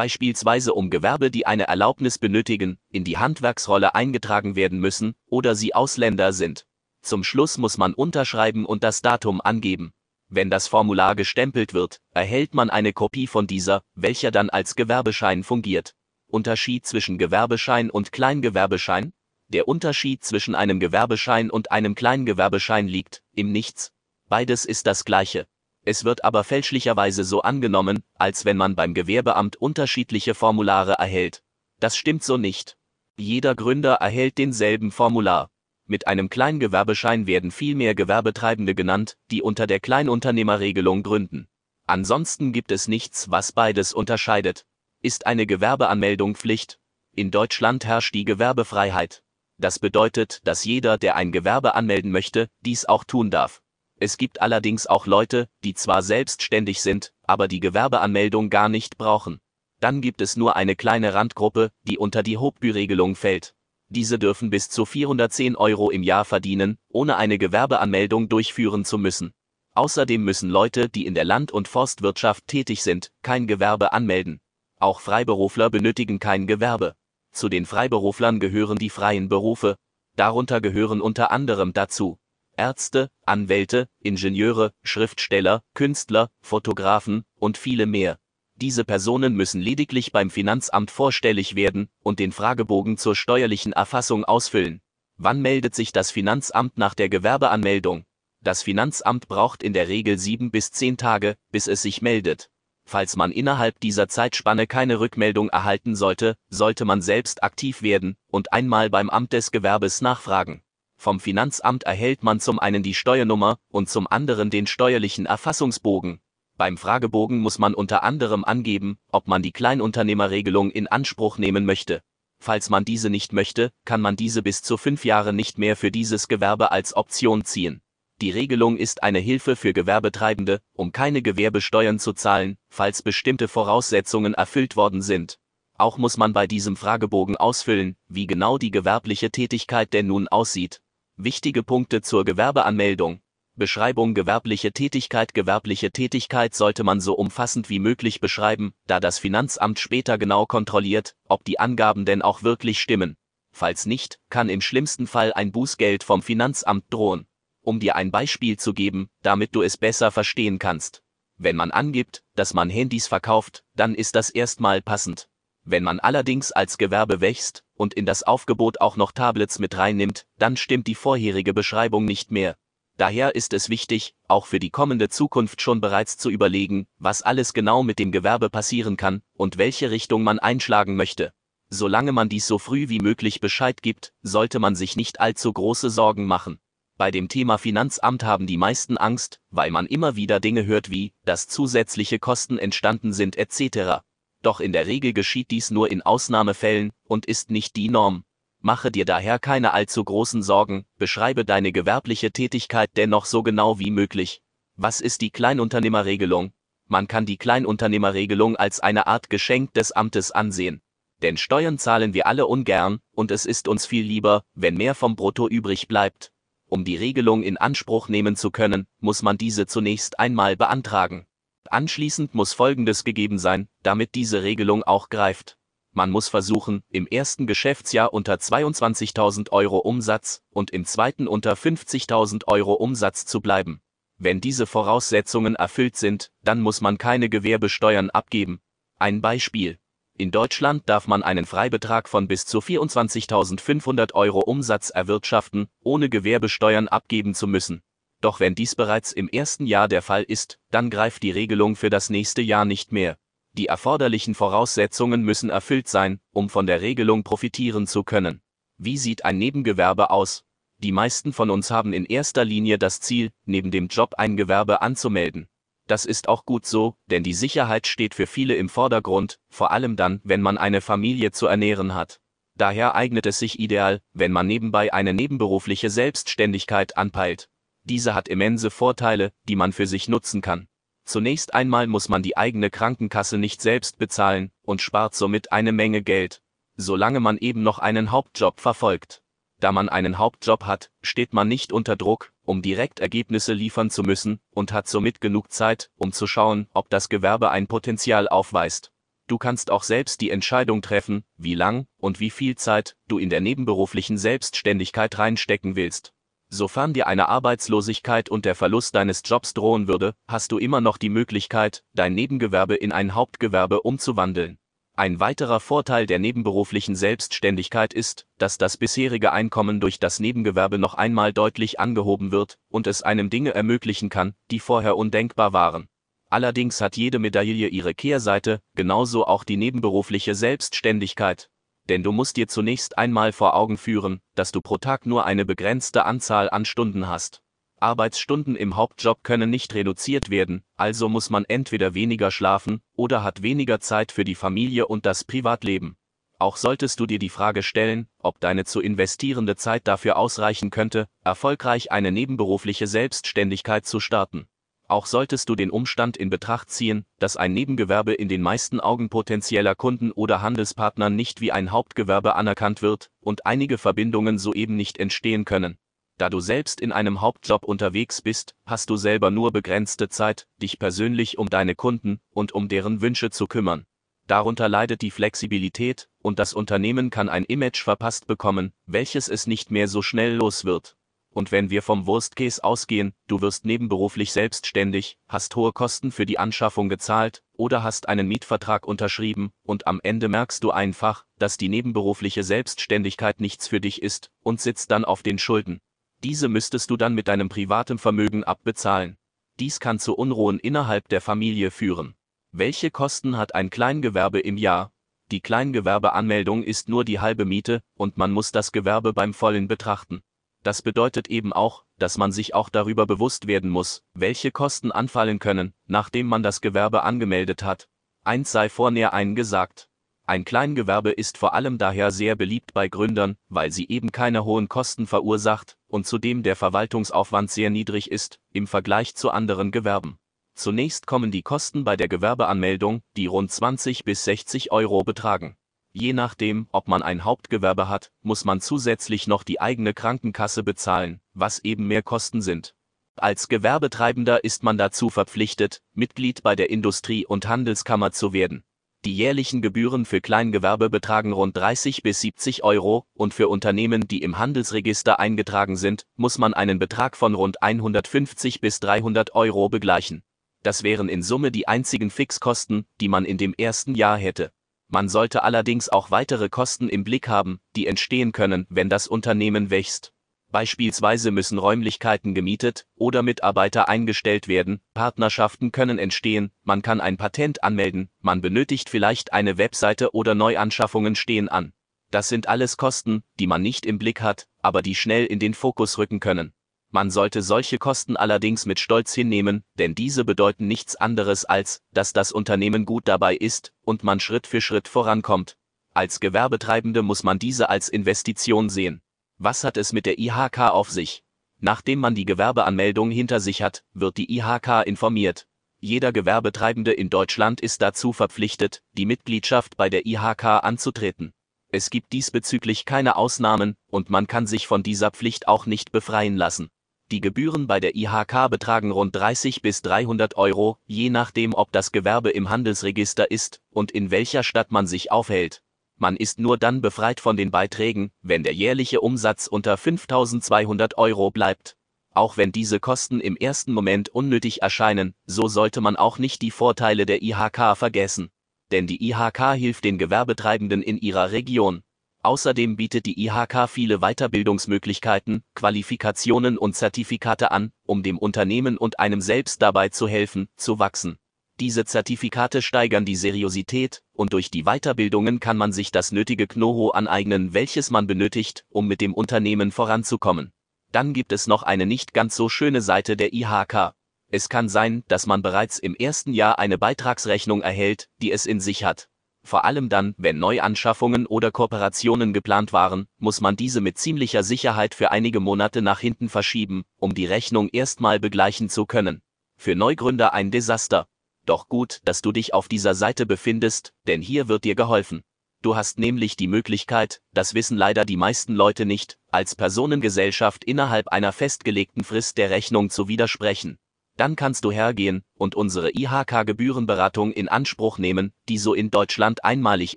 Beispielsweise 0.00 0.72
um 0.72 0.88
Gewerbe, 0.88 1.30
die 1.30 1.46
eine 1.46 1.64
Erlaubnis 1.64 2.16
benötigen, 2.18 2.78
in 2.90 3.04
die 3.04 3.18
Handwerksrolle 3.18 3.94
eingetragen 3.94 4.56
werden 4.56 4.78
müssen 4.78 5.14
oder 5.26 5.54
sie 5.54 5.74
Ausländer 5.74 6.32
sind. 6.32 6.64
Zum 7.02 7.22
Schluss 7.22 7.58
muss 7.58 7.76
man 7.76 7.92
unterschreiben 7.92 8.64
und 8.64 8.82
das 8.82 9.02
Datum 9.02 9.42
angeben. 9.42 9.92
Wenn 10.30 10.48
das 10.48 10.68
Formular 10.68 11.16
gestempelt 11.16 11.74
wird, 11.74 12.00
erhält 12.12 12.54
man 12.54 12.70
eine 12.70 12.94
Kopie 12.94 13.26
von 13.26 13.46
dieser, 13.46 13.82
welcher 13.94 14.30
dann 14.30 14.48
als 14.48 14.74
Gewerbeschein 14.74 15.44
fungiert. 15.44 15.94
Unterschied 16.28 16.86
zwischen 16.86 17.18
Gewerbeschein 17.18 17.90
und 17.90 18.10
Kleingewerbeschein? 18.10 19.12
Der 19.48 19.68
Unterschied 19.68 20.24
zwischen 20.24 20.54
einem 20.54 20.80
Gewerbeschein 20.80 21.50
und 21.50 21.72
einem 21.72 21.94
Kleingewerbeschein 21.94 22.88
liegt 22.88 23.22
im 23.34 23.52
Nichts. 23.52 23.92
Beides 24.30 24.64
ist 24.64 24.86
das 24.86 25.04
gleiche. 25.04 25.46
Es 25.84 26.04
wird 26.04 26.24
aber 26.24 26.44
fälschlicherweise 26.44 27.24
so 27.24 27.42
angenommen, 27.42 28.02
als 28.14 28.44
wenn 28.44 28.56
man 28.56 28.74
beim 28.74 28.94
Gewerbeamt 28.94 29.56
unterschiedliche 29.56 30.34
Formulare 30.34 30.92
erhält. 30.98 31.42
Das 31.78 31.96
stimmt 31.96 32.22
so 32.22 32.36
nicht. 32.36 32.76
Jeder 33.16 33.54
Gründer 33.54 33.94
erhält 33.94 34.38
denselben 34.38 34.90
Formular. 34.90 35.50
Mit 35.86 36.06
einem 36.06 36.28
Kleingewerbeschein 36.28 37.26
werden 37.26 37.50
viel 37.50 37.74
mehr 37.74 37.94
Gewerbetreibende 37.94 38.74
genannt, 38.74 39.16
die 39.30 39.42
unter 39.42 39.66
der 39.66 39.80
Kleinunternehmerregelung 39.80 41.02
gründen. 41.02 41.48
Ansonsten 41.86 42.52
gibt 42.52 42.70
es 42.70 42.86
nichts, 42.86 43.30
was 43.30 43.50
beides 43.50 43.92
unterscheidet. 43.92 44.66
Ist 45.02 45.26
eine 45.26 45.46
Gewerbeanmeldung 45.46 46.36
Pflicht? 46.36 46.78
In 47.16 47.30
Deutschland 47.30 47.86
herrscht 47.86 48.14
die 48.14 48.24
Gewerbefreiheit. 48.24 49.22
Das 49.58 49.78
bedeutet, 49.78 50.40
dass 50.44 50.64
jeder, 50.64 50.96
der 50.96 51.16
ein 51.16 51.32
Gewerbe 51.32 51.74
anmelden 51.74 52.12
möchte, 52.12 52.48
dies 52.60 52.84
auch 52.84 53.04
tun 53.04 53.30
darf. 53.30 53.59
Es 54.02 54.16
gibt 54.16 54.40
allerdings 54.40 54.86
auch 54.86 55.06
Leute, 55.06 55.46
die 55.62 55.74
zwar 55.74 56.00
selbstständig 56.00 56.80
sind, 56.80 57.12
aber 57.22 57.48
die 57.48 57.60
Gewerbeanmeldung 57.60 58.48
gar 58.48 58.70
nicht 58.70 58.96
brauchen. 58.96 59.40
Dann 59.78 60.00
gibt 60.00 60.22
es 60.22 60.38
nur 60.38 60.56
eine 60.56 60.74
kleine 60.74 61.12
Randgruppe, 61.12 61.70
die 61.82 61.98
unter 61.98 62.22
die 62.22 62.38
Hauptbüregelung 62.38 63.14
fällt. 63.14 63.54
Diese 63.90 64.18
dürfen 64.18 64.48
bis 64.48 64.70
zu 64.70 64.86
410 64.86 65.54
Euro 65.54 65.90
im 65.90 66.02
Jahr 66.02 66.24
verdienen, 66.24 66.78
ohne 66.88 67.16
eine 67.16 67.36
Gewerbeanmeldung 67.36 68.30
durchführen 68.30 68.86
zu 68.86 68.96
müssen. 68.96 69.34
Außerdem 69.74 70.24
müssen 70.24 70.48
Leute, 70.48 70.88
die 70.88 71.04
in 71.04 71.14
der 71.14 71.26
Land- 71.26 71.52
und 71.52 71.68
Forstwirtschaft 71.68 72.46
tätig 72.46 72.82
sind, 72.82 73.12
kein 73.20 73.46
Gewerbe 73.46 73.92
anmelden. 73.92 74.40
Auch 74.78 75.00
Freiberufler 75.00 75.68
benötigen 75.68 76.18
kein 76.18 76.46
Gewerbe. 76.46 76.94
Zu 77.32 77.50
den 77.50 77.66
Freiberuflern 77.66 78.40
gehören 78.40 78.78
die 78.78 78.90
freien 78.90 79.28
Berufe, 79.28 79.76
darunter 80.16 80.62
gehören 80.62 81.02
unter 81.02 81.30
anderem 81.30 81.74
dazu 81.74 82.18
Ärzte, 82.60 83.10
Anwälte, 83.24 83.88
Ingenieure, 84.02 84.74
Schriftsteller, 84.82 85.62
Künstler, 85.72 86.28
Fotografen 86.42 87.24
und 87.36 87.56
viele 87.56 87.86
mehr. 87.86 88.18
Diese 88.56 88.84
Personen 88.84 89.34
müssen 89.34 89.62
lediglich 89.62 90.12
beim 90.12 90.28
Finanzamt 90.28 90.90
vorstellig 90.90 91.54
werden 91.54 91.88
und 92.02 92.18
den 92.18 92.32
Fragebogen 92.32 92.98
zur 92.98 93.16
steuerlichen 93.16 93.72
Erfassung 93.72 94.26
ausfüllen. 94.26 94.82
Wann 95.16 95.40
meldet 95.40 95.74
sich 95.74 95.90
das 95.90 96.10
Finanzamt 96.10 96.76
nach 96.76 96.92
der 96.92 97.08
Gewerbeanmeldung? 97.08 98.04
Das 98.42 98.62
Finanzamt 98.62 99.26
braucht 99.26 99.62
in 99.62 99.72
der 99.72 99.88
Regel 99.88 100.18
sieben 100.18 100.50
bis 100.50 100.70
zehn 100.70 100.98
Tage, 100.98 101.36
bis 101.50 101.66
es 101.66 101.80
sich 101.80 102.02
meldet. 102.02 102.50
Falls 102.84 103.16
man 103.16 103.32
innerhalb 103.32 103.80
dieser 103.80 104.08
Zeitspanne 104.08 104.66
keine 104.66 105.00
Rückmeldung 105.00 105.48
erhalten 105.48 105.96
sollte, 105.96 106.36
sollte 106.50 106.84
man 106.84 107.00
selbst 107.00 107.42
aktiv 107.42 107.80
werden 107.80 108.18
und 108.26 108.52
einmal 108.52 108.90
beim 108.90 109.08
Amt 109.08 109.32
des 109.32 109.50
Gewerbes 109.50 110.02
nachfragen. 110.02 110.62
Vom 111.02 111.18
Finanzamt 111.18 111.84
erhält 111.84 112.22
man 112.22 112.40
zum 112.40 112.58
einen 112.58 112.82
die 112.82 112.92
Steuernummer 112.92 113.56
und 113.70 113.88
zum 113.88 114.06
anderen 114.06 114.50
den 114.50 114.66
steuerlichen 114.66 115.24
Erfassungsbogen. 115.24 116.20
Beim 116.58 116.76
Fragebogen 116.76 117.38
muss 117.38 117.58
man 117.58 117.72
unter 117.72 118.02
anderem 118.02 118.44
angeben, 118.44 118.98
ob 119.10 119.26
man 119.26 119.40
die 119.40 119.50
Kleinunternehmerregelung 119.50 120.70
in 120.70 120.88
Anspruch 120.88 121.38
nehmen 121.38 121.64
möchte. 121.64 122.02
Falls 122.38 122.68
man 122.68 122.84
diese 122.84 123.08
nicht 123.08 123.32
möchte, 123.32 123.72
kann 123.86 124.02
man 124.02 124.14
diese 124.14 124.42
bis 124.42 124.60
zu 124.60 124.76
fünf 124.76 125.06
Jahre 125.06 125.32
nicht 125.32 125.56
mehr 125.56 125.74
für 125.74 125.90
dieses 125.90 126.28
Gewerbe 126.28 126.70
als 126.70 126.94
Option 126.94 127.46
ziehen. 127.46 127.80
Die 128.20 128.30
Regelung 128.30 128.76
ist 128.76 129.02
eine 129.02 129.20
Hilfe 129.20 129.56
für 129.56 129.72
Gewerbetreibende, 129.72 130.60
um 130.74 130.92
keine 130.92 131.22
Gewerbesteuern 131.22 131.98
zu 131.98 132.12
zahlen, 132.12 132.58
falls 132.68 133.00
bestimmte 133.00 133.48
Voraussetzungen 133.48 134.34
erfüllt 134.34 134.76
worden 134.76 135.00
sind. 135.00 135.38
Auch 135.78 135.96
muss 135.96 136.18
man 136.18 136.34
bei 136.34 136.46
diesem 136.46 136.76
Fragebogen 136.76 137.38
ausfüllen, 137.38 137.96
wie 138.06 138.26
genau 138.26 138.58
die 138.58 138.70
gewerbliche 138.70 139.30
Tätigkeit 139.30 139.94
denn 139.94 140.08
nun 140.08 140.28
aussieht. 140.28 140.82
Wichtige 141.22 141.62
Punkte 141.62 142.02
zur 142.02 142.24
Gewerbeanmeldung. 142.24 143.20
Beschreibung 143.54 144.14
gewerbliche 144.14 144.72
Tätigkeit 144.72 145.34
Gewerbliche 145.34 145.90
Tätigkeit 145.90 146.54
sollte 146.54 146.82
man 146.82 147.00
so 147.00 147.14
umfassend 147.14 147.68
wie 147.68 147.78
möglich 147.78 148.20
beschreiben, 148.20 148.72
da 148.86 149.00
das 149.00 149.18
Finanzamt 149.18 149.78
später 149.78 150.18
genau 150.18 150.46
kontrolliert, 150.46 151.14
ob 151.28 151.44
die 151.44 151.58
Angaben 151.58 152.04
denn 152.04 152.22
auch 152.22 152.42
wirklich 152.42 152.80
stimmen. 152.80 153.16
Falls 153.52 153.86
nicht, 153.86 154.18
kann 154.30 154.48
im 154.48 154.60
schlimmsten 154.60 155.06
Fall 155.06 155.32
ein 155.32 155.52
Bußgeld 155.52 156.04
vom 156.04 156.22
Finanzamt 156.22 156.84
drohen 156.90 157.26
um 157.62 157.80
dir 157.80 157.96
ein 157.96 158.10
Beispiel 158.10 158.58
zu 158.58 158.74
geben, 158.74 159.10
damit 159.22 159.54
du 159.54 159.62
es 159.62 159.76
besser 159.76 160.10
verstehen 160.10 160.58
kannst. 160.58 161.02
Wenn 161.36 161.56
man 161.56 161.70
angibt, 161.70 162.22
dass 162.34 162.54
man 162.54 162.68
Handys 162.68 163.06
verkauft, 163.06 163.64
dann 163.74 163.94
ist 163.94 164.14
das 164.14 164.30
erstmal 164.30 164.82
passend. 164.82 165.28
Wenn 165.70 165.84
man 165.84 166.00
allerdings 166.00 166.50
als 166.50 166.78
Gewerbe 166.78 167.20
wächst 167.20 167.62
und 167.74 167.94
in 167.94 168.04
das 168.04 168.24
Aufgebot 168.24 168.80
auch 168.80 168.96
noch 168.96 169.12
Tablets 169.12 169.60
mit 169.60 169.76
reinnimmt, 169.76 170.26
dann 170.36 170.56
stimmt 170.56 170.88
die 170.88 170.96
vorherige 170.96 171.54
Beschreibung 171.54 172.06
nicht 172.06 172.32
mehr. 172.32 172.56
Daher 172.96 173.36
ist 173.36 173.52
es 173.52 173.68
wichtig, 173.68 174.16
auch 174.26 174.46
für 174.46 174.58
die 174.58 174.70
kommende 174.70 175.08
Zukunft 175.10 175.62
schon 175.62 175.80
bereits 175.80 176.18
zu 176.18 176.28
überlegen, 176.28 176.88
was 176.98 177.22
alles 177.22 177.52
genau 177.52 177.84
mit 177.84 178.00
dem 178.00 178.10
Gewerbe 178.10 178.50
passieren 178.50 178.96
kann 178.96 179.22
und 179.34 179.58
welche 179.58 179.92
Richtung 179.92 180.24
man 180.24 180.40
einschlagen 180.40 180.96
möchte. 180.96 181.32
Solange 181.68 182.10
man 182.10 182.28
dies 182.28 182.48
so 182.48 182.58
früh 182.58 182.88
wie 182.88 182.98
möglich 182.98 183.38
Bescheid 183.38 183.80
gibt, 183.80 184.12
sollte 184.22 184.58
man 184.58 184.74
sich 184.74 184.96
nicht 184.96 185.20
allzu 185.20 185.52
große 185.52 185.88
Sorgen 185.88 186.26
machen. 186.26 186.58
Bei 186.96 187.12
dem 187.12 187.28
Thema 187.28 187.58
Finanzamt 187.58 188.24
haben 188.24 188.48
die 188.48 188.58
meisten 188.58 188.98
Angst, 188.98 189.38
weil 189.50 189.70
man 189.70 189.86
immer 189.86 190.16
wieder 190.16 190.40
Dinge 190.40 190.66
hört 190.66 190.90
wie, 190.90 191.12
dass 191.24 191.46
zusätzliche 191.46 192.18
Kosten 192.18 192.58
entstanden 192.58 193.12
sind 193.12 193.36
etc. 193.36 194.02
Doch 194.42 194.60
in 194.60 194.72
der 194.72 194.86
Regel 194.86 195.12
geschieht 195.12 195.50
dies 195.50 195.70
nur 195.70 195.90
in 195.90 196.02
Ausnahmefällen 196.02 196.92
und 197.04 197.26
ist 197.26 197.50
nicht 197.50 197.76
die 197.76 197.88
Norm. 197.88 198.24
Mache 198.60 198.90
dir 198.90 199.04
daher 199.04 199.38
keine 199.38 199.72
allzu 199.72 200.04
großen 200.04 200.42
Sorgen, 200.42 200.84
beschreibe 200.98 201.44
deine 201.44 201.72
gewerbliche 201.72 202.30
Tätigkeit 202.30 202.90
dennoch 202.96 203.24
so 203.24 203.42
genau 203.42 203.78
wie 203.78 203.90
möglich. 203.90 204.42
Was 204.76 205.00
ist 205.00 205.20
die 205.20 205.30
Kleinunternehmerregelung? 205.30 206.52
Man 206.86 207.06
kann 207.06 207.24
die 207.24 207.36
Kleinunternehmerregelung 207.36 208.56
als 208.56 208.80
eine 208.80 209.06
Art 209.06 209.30
Geschenk 209.30 209.72
des 209.74 209.92
Amtes 209.92 210.30
ansehen. 210.30 210.82
Denn 211.22 211.36
Steuern 211.36 211.78
zahlen 211.78 212.14
wir 212.14 212.26
alle 212.26 212.46
ungern, 212.46 213.00
und 213.12 213.30
es 213.30 213.46
ist 213.46 213.68
uns 213.68 213.86
viel 213.86 214.04
lieber, 214.04 214.42
wenn 214.54 214.76
mehr 214.76 214.94
vom 214.94 215.16
Brutto 215.16 215.48
übrig 215.48 215.86
bleibt. 215.86 216.32
Um 216.66 216.84
die 216.84 216.96
Regelung 216.96 217.42
in 217.42 217.56
Anspruch 217.56 218.08
nehmen 218.08 218.36
zu 218.36 218.50
können, 218.50 218.86
muss 219.00 219.22
man 219.22 219.36
diese 219.36 219.66
zunächst 219.66 220.18
einmal 220.18 220.56
beantragen. 220.56 221.26
Anschließend 221.70 222.34
muss 222.34 222.52
Folgendes 222.52 223.04
gegeben 223.04 223.38
sein, 223.38 223.68
damit 223.84 224.16
diese 224.16 224.42
Regelung 224.42 224.82
auch 224.82 225.08
greift. 225.08 225.56
Man 225.92 226.10
muss 226.10 226.28
versuchen, 226.28 226.82
im 226.90 227.06
ersten 227.06 227.46
Geschäftsjahr 227.46 228.12
unter 228.12 228.34
22.000 228.34 229.50
Euro 229.52 229.78
Umsatz 229.78 230.42
und 230.50 230.72
im 230.72 230.84
zweiten 230.84 231.28
unter 231.28 231.52
50.000 231.54 232.48
Euro 232.48 232.74
Umsatz 232.74 233.24
zu 233.24 233.40
bleiben. 233.40 233.80
Wenn 234.18 234.40
diese 234.40 234.66
Voraussetzungen 234.66 235.54
erfüllt 235.54 235.96
sind, 235.96 236.32
dann 236.42 236.60
muss 236.60 236.80
man 236.80 236.98
keine 236.98 237.28
Gewerbesteuern 237.28 238.10
abgeben. 238.10 238.60
Ein 238.98 239.20
Beispiel. 239.20 239.78
In 240.18 240.32
Deutschland 240.32 240.88
darf 240.88 241.06
man 241.06 241.22
einen 241.22 241.46
Freibetrag 241.46 242.08
von 242.08 242.26
bis 242.26 242.46
zu 242.46 242.58
24.500 242.58 244.12
Euro 244.14 244.40
Umsatz 244.40 244.90
erwirtschaften, 244.90 245.68
ohne 245.82 246.08
Gewerbesteuern 246.08 246.88
abgeben 246.88 247.32
zu 247.34 247.46
müssen. 247.46 247.82
Doch 248.20 248.40
wenn 248.40 248.54
dies 248.54 248.74
bereits 248.74 249.12
im 249.12 249.28
ersten 249.28 249.66
Jahr 249.66 249.88
der 249.88 250.02
Fall 250.02 250.22
ist, 250.22 250.58
dann 250.70 250.90
greift 250.90 251.22
die 251.22 251.30
Regelung 251.30 251.76
für 251.76 251.90
das 251.90 252.10
nächste 252.10 252.42
Jahr 252.42 252.64
nicht 252.64 252.92
mehr. 252.92 253.16
Die 253.52 253.66
erforderlichen 253.66 254.34
Voraussetzungen 254.34 255.22
müssen 255.22 255.50
erfüllt 255.50 255.88
sein, 255.88 256.20
um 256.32 256.50
von 256.50 256.66
der 256.66 256.82
Regelung 256.82 257.24
profitieren 257.24 257.86
zu 257.86 258.04
können. 258.04 258.42
Wie 258.78 258.96
sieht 258.96 259.24
ein 259.24 259.38
Nebengewerbe 259.38 260.10
aus? 260.10 260.44
Die 260.78 260.92
meisten 260.92 261.32
von 261.32 261.50
uns 261.50 261.70
haben 261.70 261.92
in 261.92 262.06
erster 262.06 262.44
Linie 262.44 262.78
das 262.78 263.00
Ziel, 263.00 263.32
neben 263.44 263.70
dem 263.70 263.88
Job 263.88 264.14
ein 264.16 264.36
Gewerbe 264.36 264.80
anzumelden. 264.82 265.48
Das 265.86 266.06
ist 266.06 266.28
auch 266.28 266.44
gut 266.44 266.64
so, 266.64 266.94
denn 267.06 267.24
die 267.24 267.34
Sicherheit 267.34 267.86
steht 267.86 268.14
für 268.14 268.26
viele 268.26 268.54
im 268.54 268.68
Vordergrund, 268.68 269.40
vor 269.48 269.72
allem 269.72 269.96
dann, 269.96 270.20
wenn 270.22 270.40
man 270.40 270.56
eine 270.56 270.80
Familie 270.80 271.32
zu 271.32 271.48
ernähren 271.48 271.94
hat. 271.94 272.20
Daher 272.56 272.94
eignet 272.94 273.26
es 273.26 273.38
sich 273.40 273.58
ideal, 273.58 274.00
wenn 274.12 274.30
man 274.32 274.46
nebenbei 274.46 274.92
eine 274.92 275.12
nebenberufliche 275.12 275.90
Selbstständigkeit 275.90 276.96
anpeilt. 276.96 277.48
Diese 277.84 278.14
hat 278.14 278.28
immense 278.28 278.70
Vorteile, 278.70 279.32
die 279.48 279.56
man 279.56 279.72
für 279.72 279.86
sich 279.86 280.08
nutzen 280.08 280.40
kann. 280.42 280.68
Zunächst 281.04 281.54
einmal 281.54 281.86
muss 281.86 282.08
man 282.08 282.22
die 282.22 282.36
eigene 282.36 282.70
Krankenkasse 282.70 283.38
nicht 283.38 283.62
selbst 283.62 283.98
bezahlen 283.98 284.52
und 284.62 284.80
spart 284.80 285.14
somit 285.14 285.50
eine 285.50 285.72
Menge 285.72 286.02
Geld, 286.02 286.42
solange 286.76 287.20
man 287.20 287.38
eben 287.38 287.62
noch 287.62 287.78
einen 287.78 288.12
Hauptjob 288.12 288.60
verfolgt. 288.60 289.22
Da 289.58 289.72
man 289.72 289.88
einen 289.88 290.18
Hauptjob 290.18 290.64
hat, 290.64 290.90
steht 291.02 291.34
man 291.34 291.48
nicht 291.48 291.72
unter 291.72 291.96
Druck, 291.96 292.32
um 292.44 292.62
direkt 292.62 293.00
Ergebnisse 293.00 293.52
liefern 293.52 293.90
zu 293.90 294.02
müssen 294.02 294.40
und 294.50 294.72
hat 294.72 294.88
somit 294.88 295.20
genug 295.20 295.52
Zeit, 295.52 295.90
um 295.96 296.12
zu 296.12 296.26
schauen, 296.26 296.66
ob 296.72 296.88
das 296.88 297.08
Gewerbe 297.08 297.50
ein 297.50 297.66
Potenzial 297.66 298.26
aufweist. 298.28 298.92
Du 299.26 299.36
kannst 299.36 299.70
auch 299.70 299.82
selbst 299.82 300.22
die 300.22 300.30
Entscheidung 300.30 300.80
treffen, 300.82 301.24
wie 301.36 301.54
lang 301.54 301.86
und 301.98 302.20
wie 302.20 302.30
viel 302.30 302.56
Zeit 302.56 302.96
du 303.06 303.18
in 303.18 303.30
der 303.30 303.40
nebenberuflichen 303.40 304.16
Selbstständigkeit 304.16 305.18
reinstecken 305.18 305.76
willst. 305.76 306.14
Sofern 306.52 306.92
dir 306.92 307.06
eine 307.06 307.28
Arbeitslosigkeit 307.28 308.28
und 308.28 308.44
der 308.44 308.56
Verlust 308.56 308.96
deines 308.96 309.22
Jobs 309.24 309.54
drohen 309.54 309.86
würde, 309.86 310.14
hast 310.26 310.50
du 310.50 310.58
immer 310.58 310.80
noch 310.80 310.98
die 310.98 311.08
Möglichkeit, 311.08 311.84
dein 311.94 312.14
Nebengewerbe 312.14 312.74
in 312.74 312.90
ein 312.90 313.14
Hauptgewerbe 313.14 313.82
umzuwandeln. 313.82 314.58
Ein 314.96 315.20
weiterer 315.20 315.60
Vorteil 315.60 316.06
der 316.06 316.18
nebenberuflichen 316.18 316.96
Selbstständigkeit 316.96 317.94
ist, 317.94 318.26
dass 318.36 318.58
das 318.58 318.76
bisherige 318.76 319.30
Einkommen 319.30 319.78
durch 319.80 320.00
das 320.00 320.18
Nebengewerbe 320.18 320.78
noch 320.78 320.94
einmal 320.94 321.32
deutlich 321.32 321.78
angehoben 321.78 322.32
wird 322.32 322.58
und 322.68 322.88
es 322.88 323.02
einem 323.02 323.30
Dinge 323.30 323.54
ermöglichen 323.54 324.08
kann, 324.08 324.34
die 324.50 324.58
vorher 324.58 324.96
undenkbar 324.96 325.52
waren. 325.52 325.88
Allerdings 326.30 326.80
hat 326.80 326.96
jede 326.96 327.20
Medaille 327.20 327.68
ihre 327.68 327.94
Kehrseite, 327.94 328.60
genauso 328.74 329.24
auch 329.24 329.44
die 329.44 329.56
nebenberufliche 329.56 330.34
Selbstständigkeit 330.34 331.48
denn 331.90 332.02
du 332.02 332.12
musst 332.12 332.36
dir 332.36 332.48
zunächst 332.48 332.96
einmal 332.96 333.32
vor 333.32 333.54
Augen 333.54 333.76
führen, 333.76 334.20
dass 334.36 334.52
du 334.52 334.62
pro 334.62 334.78
Tag 334.78 335.04
nur 335.04 335.26
eine 335.26 335.44
begrenzte 335.44 336.04
Anzahl 336.06 336.48
an 336.48 336.64
Stunden 336.64 337.08
hast. 337.08 337.42
Arbeitsstunden 337.80 338.56
im 338.56 338.76
Hauptjob 338.76 339.24
können 339.24 339.50
nicht 339.50 339.74
reduziert 339.74 340.30
werden, 340.30 340.62
also 340.76 341.08
muss 341.08 341.30
man 341.30 341.44
entweder 341.46 341.94
weniger 341.94 342.30
schlafen 342.30 342.80
oder 342.94 343.24
hat 343.24 343.42
weniger 343.42 343.80
Zeit 343.80 344.12
für 344.12 344.24
die 344.24 344.34
Familie 344.34 344.86
und 344.86 345.04
das 345.04 345.24
Privatleben. 345.24 345.96
Auch 346.38 346.56
solltest 346.56 347.00
du 347.00 347.06
dir 347.06 347.18
die 347.18 347.28
Frage 347.28 347.62
stellen, 347.62 348.06
ob 348.18 348.38
deine 348.38 348.64
zu 348.64 348.80
investierende 348.80 349.56
Zeit 349.56 349.88
dafür 349.88 350.16
ausreichen 350.16 350.70
könnte, 350.70 351.06
erfolgreich 351.24 351.90
eine 351.90 352.12
nebenberufliche 352.12 352.86
Selbstständigkeit 352.86 353.84
zu 353.84 353.98
starten. 353.98 354.46
Auch 354.90 355.06
solltest 355.06 355.48
du 355.48 355.54
den 355.54 355.70
Umstand 355.70 356.16
in 356.16 356.30
Betracht 356.30 356.68
ziehen, 356.68 357.04
dass 357.20 357.36
ein 357.36 357.54
Nebengewerbe 357.54 358.12
in 358.12 358.28
den 358.28 358.42
meisten 358.42 358.80
Augen 358.80 359.08
potenzieller 359.08 359.76
Kunden 359.76 360.10
oder 360.10 360.42
Handelspartnern 360.42 361.14
nicht 361.14 361.40
wie 361.40 361.52
ein 361.52 361.70
Hauptgewerbe 361.70 362.34
anerkannt 362.34 362.82
wird 362.82 363.08
und 363.20 363.46
einige 363.46 363.78
Verbindungen 363.78 364.36
soeben 364.40 364.74
nicht 364.74 364.98
entstehen 364.98 365.44
können. 365.44 365.78
Da 366.18 366.28
du 366.28 366.40
selbst 366.40 366.80
in 366.80 366.90
einem 366.90 367.20
Hauptjob 367.20 367.62
unterwegs 367.62 368.20
bist, 368.20 368.56
hast 368.66 368.90
du 368.90 368.96
selber 368.96 369.30
nur 369.30 369.52
begrenzte 369.52 370.08
Zeit, 370.08 370.48
dich 370.60 370.80
persönlich 370.80 371.38
um 371.38 371.48
deine 371.48 371.76
Kunden 371.76 372.18
und 372.32 372.50
um 372.50 372.66
deren 372.66 373.00
Wünsche 373.00 373.30
zu 373.30 373.46
kümmern. 373.46 373.86
Darunter 374.26 374.68
leidet 374.68 375.02
die 375.02 375.12
Flexibilität, 375.12 376.08
und 376.20 376.40
das 376.40 376.52
Unternehmen 376.52 377.10
kann 377.10 377.28
ein 377.28 377.44
Image 377.44 377.80
verpasst 377.80 378.26
bekommen, 378.26 378.72
welches 378.86 379.28
es 379.28 379.46
nicht 379.46 379.70
mehr 379.70 379.86
so 379.86 380.02
schnell 380.02 380.34
los 380.34 380.64
wird. 380.64 380.96
Und 381.32 381.52
wenn 381.52 381.70
wir 381.70 381.82
vom 381.82 382.06
Worst 382.06 382.34
Case 382.34 382.62
ausgehen, 382.62 383.12
du 383.28 383.40
wirst 383.40 383.64
nebenberuflich 383.64 384.32
selbstständig, 384.32 385.16
hast 385.28 385.54
hohe 385.54 385.72
Kosten 385.72 386.10
für 386.10 386.26
die 386.26 386.38
Anschaffung 386.38 386.88
gezahlt 386.88 387.42
oder 387.56 387.82
hast 387.82 388.08
einen 388.08 388.26
Mietvertrag 388.26 388.86
unterschrieben 388.86 389.52
und 389.62 389.86
am 389.86 390.00
Ende 390.02 390.28
merkst 390.28 390.64
du 390.64 390.72
einfach, 390.72 391.24
dass 391.38 391.56
die 391.56 391.68
nebenberufliche 391.68 392.42
Selbstständigkeit 392.42 393.40
nichts 393.40 393.68
für 393.68 393.80
dich 393.80 394.02
ist 394.02 394.30
und 394.42 394.60
sitzt 394.60 394.90
dann 394.90 395.04
auf 395.04 395.22
den 395.22 395.38
Schulden. 395.38 395.80
Diese 396.24 396.48
müsstest 396.48 396.90
du 396.90 396.96
dann 396.96 397.14
mit 397.14 397.28
deinem 397.28 397.48
privaten 397.48 397.98
Vermögen 397.98 398.44
abbezahlen. 398.44 399.16
Dies 399.60 399.78
kann 399.78 399.98
zu 399.98 400.16
Unruhen 400.16 400.58
innerhalb 400.58 401.08
der 401.08 401.20
Familie 401.20 401.70
führen. 401.70 402.14
Welche 402.52 402.90
Kosten 402.90 403.36
hat 403.36 403.54
ein 403.54 403.70
Kleingewerbe 403.70 404.40
im 404.40 404.56
Jahr? 404.56 404.92
Die 405.30 405.40
Kleingewerbeanmeldung 405.40 406.64
ist 406.64 406.88
nur 406.88 407.04
die 407.04 407.20
halbe 407.20 407.44
Miete 407.44 407.82
und 407.94 408.16
man 408.16 408.32
muss 408.32 408.50
das 408.50 408.72
Gewerbe 408.72 409.12
beim 409.12 409.32
vollen 409.32 409.68
betrachten. 409.68 410.22
Das 410.62 410.82
bedeutet 410.82 411.28
eben 411.28 411.52
auch, 411.52 411.84
dass 411.98 412.18
man 412.18 412.32
sich 412.32 412.54
auch 412.54 412.68
darüber 412.68 413.06
bewusst 413.06 413.46
werden 413.46 413.70
muss, 413.70 414.02
welche 414.14 414.50
Kosten 414.50 414.92
anfallen 414.92 415.38
können, 415.38 415.72
nachdem 415.86 416.26
man 416.26 416.42
das 416.42 416.60
Gewerbe 416.60 417.02
angemeldet 417.02 417.62
hat. 417.62 417.88
Eins 418.24 418.52
sei 418.52 418.68
vornäher 418.68 419.14
einen 419.14 419.34
gesagt. 419.34 419.88
Ein 420.26 420.44
Kleingewerbe 420.44 421.10
ist 421.10 421.38
vor 421.38 421.54
allem 421.54 421.78
daher 421.78 422.10
sehr 422.10 422.36
beliebt 422.36 422.72
bei 422.72 422.88
Gründern, 422.88 423.36
weil 423.48 423.72
sie 423.72 423.88
eben 423.88 424.12
keine 424.12 424.44
hohen 424.44 424.68
Kosten 424.68 425.06
verursacht 425.06 425.76
und 425.88 426.06
zudem 426.06 426.42
der 426.42 426.56
Verwaltungsaufwand 426.56 427.50
sehr 427.50 427.70
niedrig 427.70 428.10
ist, 428.10 428.38
im 428.52 428.66
Vergleich 428.66 429.16
zu 429.16 429.30
anderen 429.30 429.72
Gewerben. 429.72 430.18
Zunächst 430.54 431.06
kommen 431.06 431.30
die 431.30 431.42
Kosten 431.42 431.84
bei 431.84 431.96
der 431.96 432.06
Gewerbeanmeldung, 432.06 433.02
die 433.16 433.26
rund 433.26 433.50
20 433.50 434.04
bis 434.04 434.24
60 434.24 434.70
Euro 434.70 435.02
betragen. 435.02 435.56
Je 435.92 436.12
nachdem, 436.12 436.68
ob 436.70 436.86
man 436.86 437.02
ein 437.02 437.24
Hauptgewerbe 437.24 437.88
hat, 437.88 438.12
muss 438.22 438.44
man 438.44 438.60
zusätzlich 438.60 439.26
noch 439.26 439.42
die 439.42 439.60
eigene 439.60 439.92
Krankenkasse 439.92 440.62
bezahlen, 440.62 441.20
was 441.34 441.58
eben 441.60 441.88
mehr 441.88 442.02
Kosten 442.02 442.42
sind. 442.42 442.74
Als 443.16 443.48
Gewerbetreibender 443.48 444.44
ist 444.44 444.62
man 444.62 444.78
dazu 444.78 445.10
verpflichtet, 445.10 445.82
Mitglied 445.92 446.42
bei 446.44 446.54
der 446.54 446.70
Industrie- 446.70 447.26
und 447.26 447.48
Handelskammer 447.48 448.12
zu 448.12 448.32
werden. 448.32 448.62
Die 449.04 449.16
jährlichen 449.16 449.62
Gebühren 449.62 450.04
für 450.04 450.20
Kleingewerbe 450.20 450.90
betragen 450.90 451.32
rund 451.32 451.56
30 451.56 452.02
bis 452.02 452.20
70 452.20 452.62
Euro 452.64 453.06
und 453.14 453.34
für 453.34 453.48
Unternehmen, 453.48 454.06
die 454.06 454.22
im 454.22 454.38
Handelsregister 454.38 455.18
eingetragen 455.18 455.76
sind, 455.76 456.06
muss 456.16 456.38
man 456.38 456.54
einen 456.54 456.78
Betrag 456.78 457.16
von 457.16 457.34
rund 457.34 457.62
150 457.62 458.60
bis 458.60 458.78
300 458.78 459.34
Euro 459.34 459.68
begleichen. 459.70 460.22
Das 460.62 460.82
wären 460.82 461.08
in 461.08 461.22
Summe 461.22 461.50
die 461.50 461.66
einzigen 461.66 462.10
Fixkosten, 462.10 462.86
die 463.00 463.08
man 463.08 463.24
in 463.24 463.38
dem 463.38 463.54
ersten 463.54 463.94
Jahr 463.94 464.18
hätte. 464.18 464.52
Man 464.92 465.08
sollte 465.08 465.44
allerdings 465.44 465.88
auch 465.88 466.10
weitere 466.10 466.48
Kosten 466.48 466.88
im 466.88 467.04
Blick 467.04 467.28
haben, 467.28 467.60
die 467.76 467.86
entstehen 467.86 468.32
können, 468.32 468.66
wenn 468.70 468.88
das 468.88 469.06
Unternehmen 469.06 469.70
wächst. 469.70 470.12
Beispielsweise 470.50 471.30
müssen 471.30 471.58
Räumlichkeiten 471.58 472.34
gemietet 472.34 472.86
oder 472.96 473.22
Mitarbeiter 473.22 473.88
eingestellt 473.88 474.48
werden, 474.48 474.80
Partnerschaften 474.92 475.70
können 475.70 476.00
entstehen, 476.00 476.50
man 476.64 476.82
kann 476.82 477.00
ein 477.00 477.16
Patent 477.16 477.62
anmelden, 477.62 478.10
man 478.20 478.40
benötigt 478.40 478.90
vielleicht 478.90 479.32
eine 479.32 479.58
Webseite 479.58 480.12
oder 480.12 480.34
Neuanschaffungen 480.34 481.14
stehen 481.14 481.48
an. 481.48 481.72
Das 482.10 482.28
sind 482.28 482.48
alles 482.48 482.76
Kosten, 482.76 483.22
die 483.38 483.46
man 483.46 483.62
nicht 483.62 483.86
im 483.86 483.98
Blick 483.98 484.20
hat, 484.20 484.48
aber 484.60 484.82
die 484.82 484.96
schnell 484.96 485.24
in 485.24 485.38
den 485.38 485.54
Fokus 485.54 485.98
rücken 485.98 486.18
können. 486.18 486.52
Man 486.92 487.10
sollte 487.12 487.40
solche 487.40 487.78
Kosten 487.78 488.16
allerdings 488.16 488.66
mit 488.66 488.80
Stolz 488.80 489.14
hinnehmen, 489.14 489.62
denn 489.78 489.94
diese 489.94 490.24
bedeuten 490.24 490.66
nichts 490.66 490.96
anderes 490.96 491.44
als, 491.44 491.82
dass 491.92 492.12
das 492.12 492.32
Unternehmen 492.32 492.84
gut 492.84 493.06
dabei 493.06 493.36
ist 493.36 493.72
und 493.82 494.02
man 494.02 494.18
Schritt 494.18 494.48
für 494.48 494.60
Schritt 494.60 494.88
vorankommt. 494.88 495.56
Als 495.94 496.18
Gewerbetreibende 496.18 497.02
muss 497.02 497.22
man 497.22 497.38
diese 497.38 497.68
als 497.68 497.88
Investition 497.88 498.70
sehen. 498.70 499.02
Was 499.38 499.62
hat 499.62 499.76
es 499.76 499.92
mit 499.92 500.04
der 500.04 500.18
IHK 500.18 500.58
auf 500.70 500.90
sich? 500.90 501.22
Nachdem 501.60 502.00
man 502.00 502.16
die 502.16 502.24
Gewerbeanmeldung 502.24 503.12
hinter 503.12 503.38
sich 503.38 503.62
hat, 503.62 503.84
wird 503.94 504.16
die 504.16 504.36
IHK 504.36 504.84
informiert. 504.84 505.46
Jeder 505.78 506.12
Gewerbetreibende 506.12 506.92
in 506.92 507.08
Deutschland 507.08 507.60
ist 507.60 507.82
dazu 507.82 508.12
verpflichtet, 508.12 508.82
die 508.92 509.06
Mitgliedschaft 509.06 509.76
bei 509.76 509.88
der 509.90 510.06
IHK 510.06 510.44
anzutreten. 510.44 511.32
Es 511.68 511.90
gibt 511.90 512.12
diesbezüglich 512.12 512.84
keine 512.84 513.14
Ausnahmen 513.14 513.76
und 513.86 514.10
man 514.10 514.26
kann 514.26 514.48
sich 514.48 514.66
von 514.66 514.82
dieser 514.82 515.12
Pflicht 515.12 515.46
auch 515.46 515.66
nicht 515.66 515.92
befreien 515.92 516.36
lassen. 516.36 516.68
Die 517.10 517.20
Gebühren 517.20 517.66
bei 517.66 517.80
der 517.80 517.96
IHK 517.96 518.48
betragen 518.48 518.92
rund 518.92 519.16
30 519.16 519.62
bis 519.62 519.82
300 519.82 520.36
Euro, 520.36 520.78
je 520.86 521.10
nachdem, 521.10 521.54
ob 521.54 521.72
das 521.72 521.90
Gewerbe 521.90 522.30
im 522.30 522.50
Handelsregister 522.50 523.32
ist 523.32 523.60
und 523.70 523.90
in 523.90 524.12
welcher 524.12 524.44
Stadt 524.44 524.70
man 524.70 524.86
sich 524.86 525.10
aufhält. 525.10 525.64
Man 525.96 526.16
ist 526.16 526.38
nur 526.38 526.56
dann 526.56 526.80
befreit 526.80 527.18
von 527.18 527.36
den 527.36 527.50
Beiträgen, 527.50 528.12
wenn 528.22 528.44
der 528.44 528.54
jährliche 528.54 529.00
Umsatz 529.00 529.48
unter 529.48 529.76
5200 529.76 530.98
Euro 530.98 531.32
bleibt. 531.32 531.76
Auch 532.14 532.36
wenn 532.36 532.52
diese 532.52 532.78
Kosten 532.78 533.20
im 533.20 533.36
ersten 533.36 533.72
Moment 533.72 534.08
unnötig 534.10 534.62
erscheinen, 534.62 535.14
so 535.26 535.48
sollte 535.48 535.80
man 535.80 535.96
auch 535.96 536.18
nicht 536.18 536.42
die 536.42 536.52
Vorteile 536.52 537.06
der 537.06 537.22
IHK 537.22 537.76
vergessen. 537.76 538.30
Denn 538.70 538.86
die 538.86 539.10
IHK 539.10 539.54
hilft 539.54 539.82
den 539.82 539.98
Gewerbetreibenden 539.98 540.80
in 540.80 540.96
ihrer 540.96 541.32
Region. 541.32 541.82
Außerdem 542.22 542.76
bietet 542.76 543.06
die 543.06 543.18
IHK 543.24 543.68
viele 543.68 544.00
Weiterbildungsmöglichkeiten, 544.00 545.42
Qualifikationen 545.54 546.58
und 546.58 546.76
Zertifikate 546.76 547.50
an, 547.50 547.72
um 547.86 548.02
dem 548.02 548.18
Unternehmen 548.18 548.76
und 548.76 548.98
einem 548.98 549.22
selbst 549.22 549.62
dabei 549.62 549.88
zu 549.88 550.06
helfen, 550.06 550.48
zu 550.56 550.78
wachsen. 550.78 551.18
Diese 551.60 551.84
Zertifikate 551.84 552.62
steigern 552.62 553.04
die 553.04 553.16
Seriosität, 553.16 554.02
und 554.14 554.32
durch 554.32 554.50
die 554.50 554.64
Weiterbildungen 554.64 555.40
kann 555.40 555.58
man 555.58 555.72
sich 555.72 555.90
das 555.90 556.10
nötige 556.10 556.46
Know-how 556.46 556.94
aneignen, 556.94 557.52
welches 557.52 557.90
man 557.90 558.06
benötigt, 558.06 558.64
um 558.70 558.86
mit 558.86 559.02
dem 559.02 559.12
Unternehmen 559.12 559.70
voranzukommen. 559.70 560.52
Dann 560.90 561.12
gibt 561.12 561.32
es 561.32 561.46
noch 561.46 561.62
eine 561.62 561.84
nicht 561.84 562.14
ganz 562.14 562.34
so 562.34 562.48
schöne 562.48 562.80
Seite 562.80 563.14
der 563.14 563.34
IHK. 563.34 563.92
Es 564.30 564.48
kann 564.48 564.70
sein, 564.70 565.04
dass 565.08 565.26
man 565.26 565.42
bereits 565.42 565.78
im 565.78 565.94
ersten 565.94 566.32
Jahr 566.32 566.58
eine 566.58 566.78
Beitragsrechnung 566.78 567.60
erhält, 567.60 568.08
die 568.22 568.32
es 568.32 568.46
in 568.46 568.60
sich 568.60 568.84
hat. 568.84 569.09
Vor 569.42 569.64
allem 569.64 569.88
dann, 569.88 570.14
wenn 570.18 570.38
Neuanschaffungen 570.38 571.26
oder 571.26 571.50
Kooperationen 571.50 572.32
geplant 572.32 572.72
waren, 572.72 573.06
muss 573.18 573.40
man 573.40 573.56
diese 573.56 573.80
mit 573.80 573.98
ziemlicher 573.98 574.42
Sicherheit 574.42 574.94
für 574.94 575.10
einige 575.10 575.40
Monate 575.40 575.82
nach 575.82 576.00
hinten 576.00 576.28
verschieben, 576.28 576.84
um 576.98 577.14
die 577.14 577.26
Rechnung 577.26 577.68
erstmal 577.68 578.20
begleichen 578.20 578.68
zu 578.68 578.86
können. 578.86 579.22
Für 579.56 579.74
Neugründer 579.74 580.34
ein 580.34 580.50
Desaster. 580.50 581.06
Doch 581.46 581.68
gut, 581.68 582.00
dass 582.04 582.22
du 582.22 582.32
dich 582.32 582.54
auf 582.54 582.68
dieser 582.68 582.94
Seite 582.94 583.26
befindest, 583.26 583.92
denn 584.06 584.22
hier 584.22 584.48
wird 584.48 584.64
dir 584.64 584.74
geholfen. 584.74 585.22
Du 585.62 585.76
hast 585.76 585.98
nämlich 585.98 586.36
die 586.36 586.46
Möglichkeit, 586.46 587.20
das 587.34 587.52
wissen 587.52 587.76
leider 587.76 588.06
die 588.06 588.16
meisten 588.16 588.54
Leute 588.54 588.86
nicht, 588.86 589.18
als 589.30 589.54
Personengesellschaft 589.54 590.64
innerhalb 590.64 591.08
einer 591.08 591.32
festgelegten 591.32 592.02
Frist 592.02 592.38
der 592.38 592.48
Rechnung 592.50 592.88
zu 592.88 593.08
widersprechen. 593.08 593.78
Dann 594.20 594.36
kannst 594.36 594.66
du 594.66 594.70
hergehen 594.70 595.24
und 595.38 595.54
unsere 595.54 595.92
IHK-Gebührenberatung 595.92 597.32
in 597.32 597.48
Anspruch 597.48 597.96
nehmen, 597.96 598.34
die 598.50 598.58
so 598.58 598.74
in 598.74 598.90
Deutschland 598.90 599.44
einmalig 599.44 599.96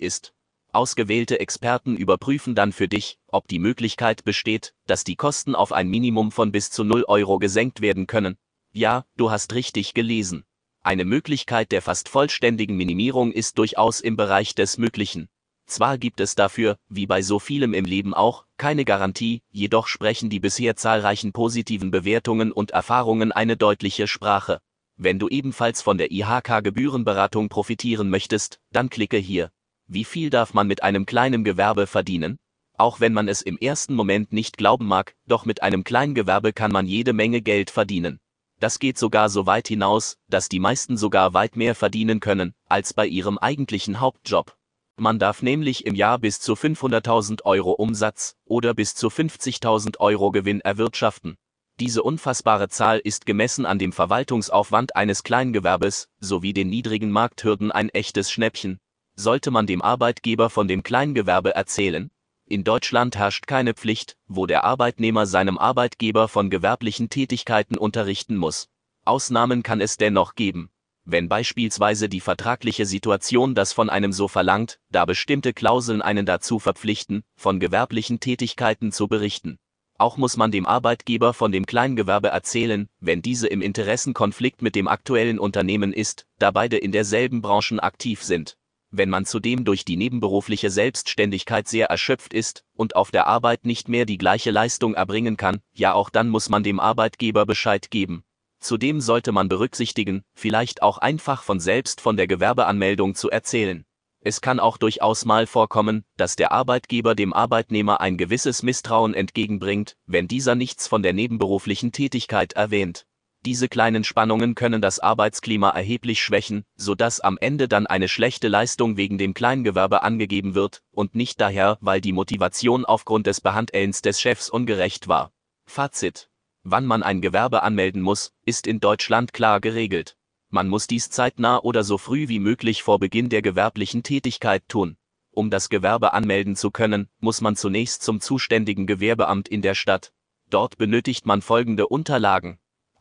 ist. 0.00 0.32
Ausgewählte 0.72 1.40
Experten 1.40 1.94
überprüfen 1.94 2.54
dann 2.54 2.72
für 2.72 2.88
dich, 2.88 3.18
ob 3.26 3.48
die 3.48 3.58
Möglichkeit 3.58 4.24
besteht, 4.24 4.72
dass 4.86 5.04
die 5.04 5.16
Kosten 5.16 5.54
auf 5.54 5.72
ein 5.72 5.88
Minimum 5.88 6.32
von 6.32 6.52
bis 6.52 6.70
zu 6.70 6.84
0 6.84 7.04
Euro 7.06 7.38
gesenkt 7.38 7.82
werden 7.82 8.06
können. 8.06 8.38
Ja, 8.72 9.04
du 9.18 9.30
hast 9.30 9.52
richtig 9.52 9.92
gelesen. 9.92 10.44
Eine 10.80 11.04
Möglichkeit 11.04 11.70
der 11.70 11.82
fast 11.82 12.08
vollständigen 12.08 12.78
Minimierung 12.78 13.30
ist 13.30 13.58
durchaus 13.58 14.00
im 14.00 14.16
Bereich 14.16 14.54
des 14.54 14.78
Möglichen. 14.78 15.28
Zwar 15.66 15.98
gibt 15.98 16.20
es 16.20 16.34
dafür, 16.34 16.78
wie 16.88 17.06
bei 17.06 17.20
so 17.20 17.38
vielem 17.38 17.74
im 17.74 17.84
Leben 17.84 18.14
auch, 18.14 18.43
keine 18.56 18.84
Garantie, 18.84 19.42
jedoch 19.50 19.86
sprechen 19.86 20.30
die 20.30 20.40
bisher 20.40 20.76
zahlreichen 20.76 21.32
positiven 21.32 21.90
Bewertungen 21.90 22.52
und 22.52 22.70
Erfahrungen 22.70 23.32
eine 23.32 23.56
deutliche 23.56 24.06
Sprache. 24.06 24.60
Wenn 24.96 25.18
du 25.18 25.28
ebenfalls 25.28 25.82
von 25.82 25.98
der 25.98 26.12
IHK 26.12 26.62
Gebührenberatung 26.62 27.48
profitieren 27.48 28.10
möchtest, 28.10 28.60
dann 28.70 28.90
klicke 28.90 29.16
hier. 29.16 29.50
Wie 29.86 30.04
viel 30.04 30.30
darf 30.30 30.54
man 30.54 30.66
mit 30.66 30.82
einem 30.82 31.04
kleinen 31.04 31.44
Gewerbe 31.44 31.86
verdienen? 31.86 32.38
Auch 32.76 33.00
wenn 33.00 33.12
man 33.12 33.28
es 33.28 33.42
im 33.42 33.58
ersten 33.58 33.94
Moment 33.94 34.32
nicht 34.32 34.56
glauben 34.56 34.86
mag, 34.86 35.14
doch 35.26 35.44
mit 35.44 35.62
einem 35.62 35.84
Kleingewerbe 35.84 36.52
kann 36.52 36.72
man 36.72 36.86
jede 36.86 37.12
Menge 37.12 37.42
Geld 37.42 37.70
verdienen. 37.70 38.18
Das 38.60 38.78
geht 38.78 38.98
sogar 38.98 39.28
so 39.28 39.46
weit 39.46 39.68
hinaus, 39.68 40.16
dass 40.28 40.48
die 40.48 40.60
meisten 40.60 40.96
sogar 40.96 41.34
weit 41.34 41.56
mehr 41.56 41.74
verdienen 41.74 42.20
können, 42.20 42.54
als 42.68 42.94
bei 42.94 43.06
ihrem 43.06 43.36
eigentlichen 43.38 44.00
Hauptjob. 44.00 44.56
Man 44.96 45.18
darf 45.18 45.42
nämlich 45.42 45.86
im 45.86 45.96
Jahr 45.96 46.20
bis 46.20 46.38
zu 46.38 46.52
500.000 46.52 47.42
Euro 47.44 47.72
Umsatz 47.72 48.36
oder 48.44 48.74
bis 48.74 48.94
zu 48.94 49.08
50.000 49.08 49.98
Euro 49.98 50.30
Gewinn 50.30 50.60
erwirtschaften. 50.60 51.36
Diese 51.80 52.04
unfassbare 52.04 52.68
Zahl 52.68 53.00
ist 53.00 53.26
gemessen 53.26 53.66
an 53.66 53.80
dem 53.80 53.90
Verwaltungsaufwand 53.90 54.94
eines 54.94 55.24
Kleingewerbes 55.24 56.08
sowie 56.20 56.52
den 56.52 56.68
niedrigen 56.68 57.10
Markthürden 57.10 57.72
ein 57.72 57.88
echtes 57.88 58.30
Schnäppchen. 58.30 58.78
Sollte 59.16 59.50
man 59.50 59.66
dem 59.66 59.82
Arbeitgeber 59.82 60.48
von 60.48 60.68
dem 60.68 60.84
Kleingewerbe 60.84 61.56
erzählen? 61.56 62.12
In 62.46 62.62
Deutschland 62.62 63.16
herrscht 63.16 63.48
keine 63.48 63.74
Pflicht, 63.74 64.16
wo 64.28 64.46
der 64.46 64.62
Arbeitnehmer 64.62 65.26
seinem 65.26 65.58
Arbeitgeber 65.58 66.28
von 66.28 66.50
gewerblichen 66.50 67.10
Tätigkeiten 67.10 67.76
unterrichten 67.76 68.36
muss. 68.36 68.68
Ausnahmen 69.04 69.64
kann 69.64 69.80
es 69.80 69.96
dennoch 69.96 70.36
geben 70.36 70.70
wenn 71.04 71.28
beispielsweise 71.28 72.08
die 72.08 72.20
vertragliche 72.20 72.86
Situation 72.86 73.54
das 73.54 73.72
von 73.72 73.90
einem 73.90 74.12
so 74.12 74.26
verlangt, 74.28 74.80
da 74.90 75.04
bestimmte 75.04 75.52
Klauseln 75.52 76.02
einen 76.02 76.26
dazu 76.26 76.58
verpflichten, 76.58 77.24
von 77.36 77.60
gewerblichen 77.60 78.20
Tätigkeiten 78.20 78.90
zu 78.90 79.06
berichten. 79.08 79.58
Auch 79.96 80.16
muss 80.16 80.36
man 80.36 80.50
dem 80.50 80.66
Arbeitgeber 80.66 81.34
von 81.34 81.52
dem 81.52 81.66
Kleingewerbe 81.66 82.28
erzählen, 82.28 82.88
wenn 82.98 83.22
diese 83.22 83.46
im 83.46 83.62
Interessenkonflikt 83.62 84.60
mit 84.60 84.74
dem 84.74 84.88
aktuellen 84.88 85.38
Unternehmen 85.38 85.92
ist, 85.92 86.26
da 86.38 86.50
beide 86.50 86.78
in 86.78 86.90
derselben 86.90 87.42
Branchen 87.42 87.78
aktiv 87.78 88.22
sind. 88.22 88.56
Wenn 88.90 89.10
man 89.10 89.24
zudem 89.24 89.64
durch 89.64 89.84
die 89.84 89.96
nebenberufliche 89.96 90.70
Selbstständigkeit 90.70 91.68
sehr 91.68 91.86
erschöpft 91.86 92.32
ist 92.32 92.64
und 92.74 92.96
auf 92.96 93.10
der 93.10 93.26
Arbeit 93.26 93.64
nicht 93.66 93.88
mehr 93.88 94.04
die 94.04 94.18
gleiche 94.18 94.50
Leistung 94.50 94.94
erbringen 94.94 95.36
kann, 95.36 95.60
ja 95.72 95.92
auch 95.94 96.10
dann 96.10 96.28
muss 96.28 96.48
man 96.48 96.62
dem 96.62 96.80
Arbeitgeber 96.80 97.46
Bescheid 97.46 97.90
geben. 97.90 98.24
Zudem 98.64 99.02
sollte 99.02 99.30
man 99.30 99.50
berücksichtigen, 99.50 100.22
vielleicht 100.32 100.80
auch 100.80 100.96
einfach 100.96 101.42
von 101.42 101.60
selbst 101.60 102.00
von 102.00 102.16
der 102.16 102.26
Gewerbeanmeldung 102.26 103.14
zu 103.14 103.28
erzählen. 103.28 103.84
Es 104.20 104.40
kann 104.40 104.58
auch 104.58 104.78
durchaus 104.78 105.26
mal 105.26 105.46
vorkommen, 105.46 106.02
dass 106.16 106.34
der 106.34 106.50
Arbeitgeber 106.50 107.14
dem 107.14 107.34
Arbeitnehmer 107.34 108.00
ein 108.00 108.16
gewisses 108.16 108.62
Misstrauen 108.62 109.12
entgegenbringt, 109.12 109.98
wenn 110.06 110.28
dieser 110.28 110.54
nichts 110.54 110.88
von 110.88 111.02
der 111.02 111.12
nebenberuflichen 111.12 111.92
Tätigkeit 111.92 112.54
erwähnt. 112.54 113.04
Diese 113.44 113.68
kleinen 113.68 114.02
Spannungen 114.02 114.54
können 114.54 114.80
das 114.80 114.98
Arbeitsklima 114.98 115.68
erheblich 115.68 116.22
schwächen, 116.22 116.64
so 116.74 116.94
dass 116.94 117.20
am 117.20 117.36
Ende 117.36 117.68
dann 117.68 117.86
eine 117.86 118.08
schlechte 118.08 118.48
Leistung 118.48 118.96
wegen 118.96 119.18
dem 119.18 119.34
Kleingewerbe 119.34 120.02
angegeben 120.02 120.54
wird 120.54 120.80
und 120.90 121.14
nicht 121.14 121.38
daher, 121.38 121.76
weil 121.82 122.00
die 122.00 122.14
Motivation 122.14 122.86
aufgrund 122.86 123.26
des 123.26 123.42
Behandelns 123.42 124.00
des 124.00 124.22
Chefs 124.22 124.48
ungerecht 124.48 125.06
war. 125.06 125.32
Fazit 125.66 126.30
Wann 126.64 126.86
man 126.86 127.02
ein 127.02 127.20
Gewerbe 127.20 127.62
anmelden 127.62 128.02
muss, 128.02 128.32
ist 128.44 128.66
in 128.66 128.80
Deutschland 128.80 129.32
klar 129.32 129.60
geregelt. 129.60 130.16
Man 130.48 130.68
muss 130.68 130.86
dies 130.86 131.10
zeitnah 131.10 131.58
oder 131.58 131.84
so 131.84 131.98
früh 131.98 132.28
wie 132.28 132.38
möglich 132.38 132.82
vor 132.82 132.98
Beginn 132.98 133.28
der 133.28 133.42
gewerblichen 133.42 134.02
Tätigkeit 134.02 134.66
tun. 134.66 134.96
Um 135.30 135.50
das 135.50 135.68
Gewerbe 135.68 136.12
anmelden 136.14 136.56
zu 136.56 136.70
können, 136.70 137.08
muss 137.20 137.40
man 137.40 137.54
zunächst 137.54 138.02
zum 138.02 138.20
zuständigen 138.20 138.86
Gewerbeamt 138.86 139.48
in 139.48 139.62
der 139.62 139.74
Stadt. 139.74 140.12
Dort 140.48 140.78
benötigt 140.78 141.26
man 141.26 141.42
folgende 141.42 141.86
Unterlagen 141.86 142.58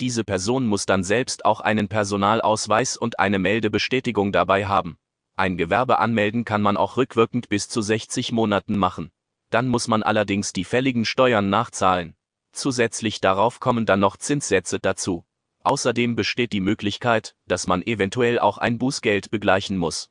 diese 0.00 0.24
Person 0.24 0.66
muss 0.66 0.86
dann 0.86 1.04
selbst 1.04 1.44
auch 1.44 1.60
einen 1.60 1.88
Personalausweis 1.88 2.96
und 2.96 3.18
eine 3.18 3.38
Meldebestätigung 3.38 4.32
dabei 4.32 4.66
haben. 4.66 4.98
Ein 5.36 5.56
Gewerbe 5.56 5.98
anmelden 5.98 6.44
kann 6.44 6.62
man 6.62 6.76
auch 6.76 6.96
rückwirkend 6.96 7.48
bis 7.48 7.68
zu 7.68 7.80
60 7.80 8.32
Monaten 8.32 8.76
machen. 8.76 9.10
Dann 9.50 9.68
muss 9.68 9.88
man 9.88 10.02
allerdings 10.02 10.52
die 10.52 10.64
fälligen 10.64 11.04
Steuern 11.04 11.48
nachzahlen. 11.48 12.14
Zusätzlich 12.52 13.20
darauf 13.20 13.60
kommen 13.60 13.86
dann 13.86 14.00
noch 14.00 14.16
Zinssätze 14.16 14.78
dazu. 14.80 15.24
Außerdem 15.62 16.16
besteht 16.16 16.52
die 16.52 16.60
Möglichkeit, 16.60 17.34
dass 17.46 17.66
man 17.66 17.82
eventuell 17.82 18.38
auch 18.38 18.58
ein 18.58 18.78
Bußgeld 18.78 19.30
begleichen 19.30 19.76
muss. 19.76 20.10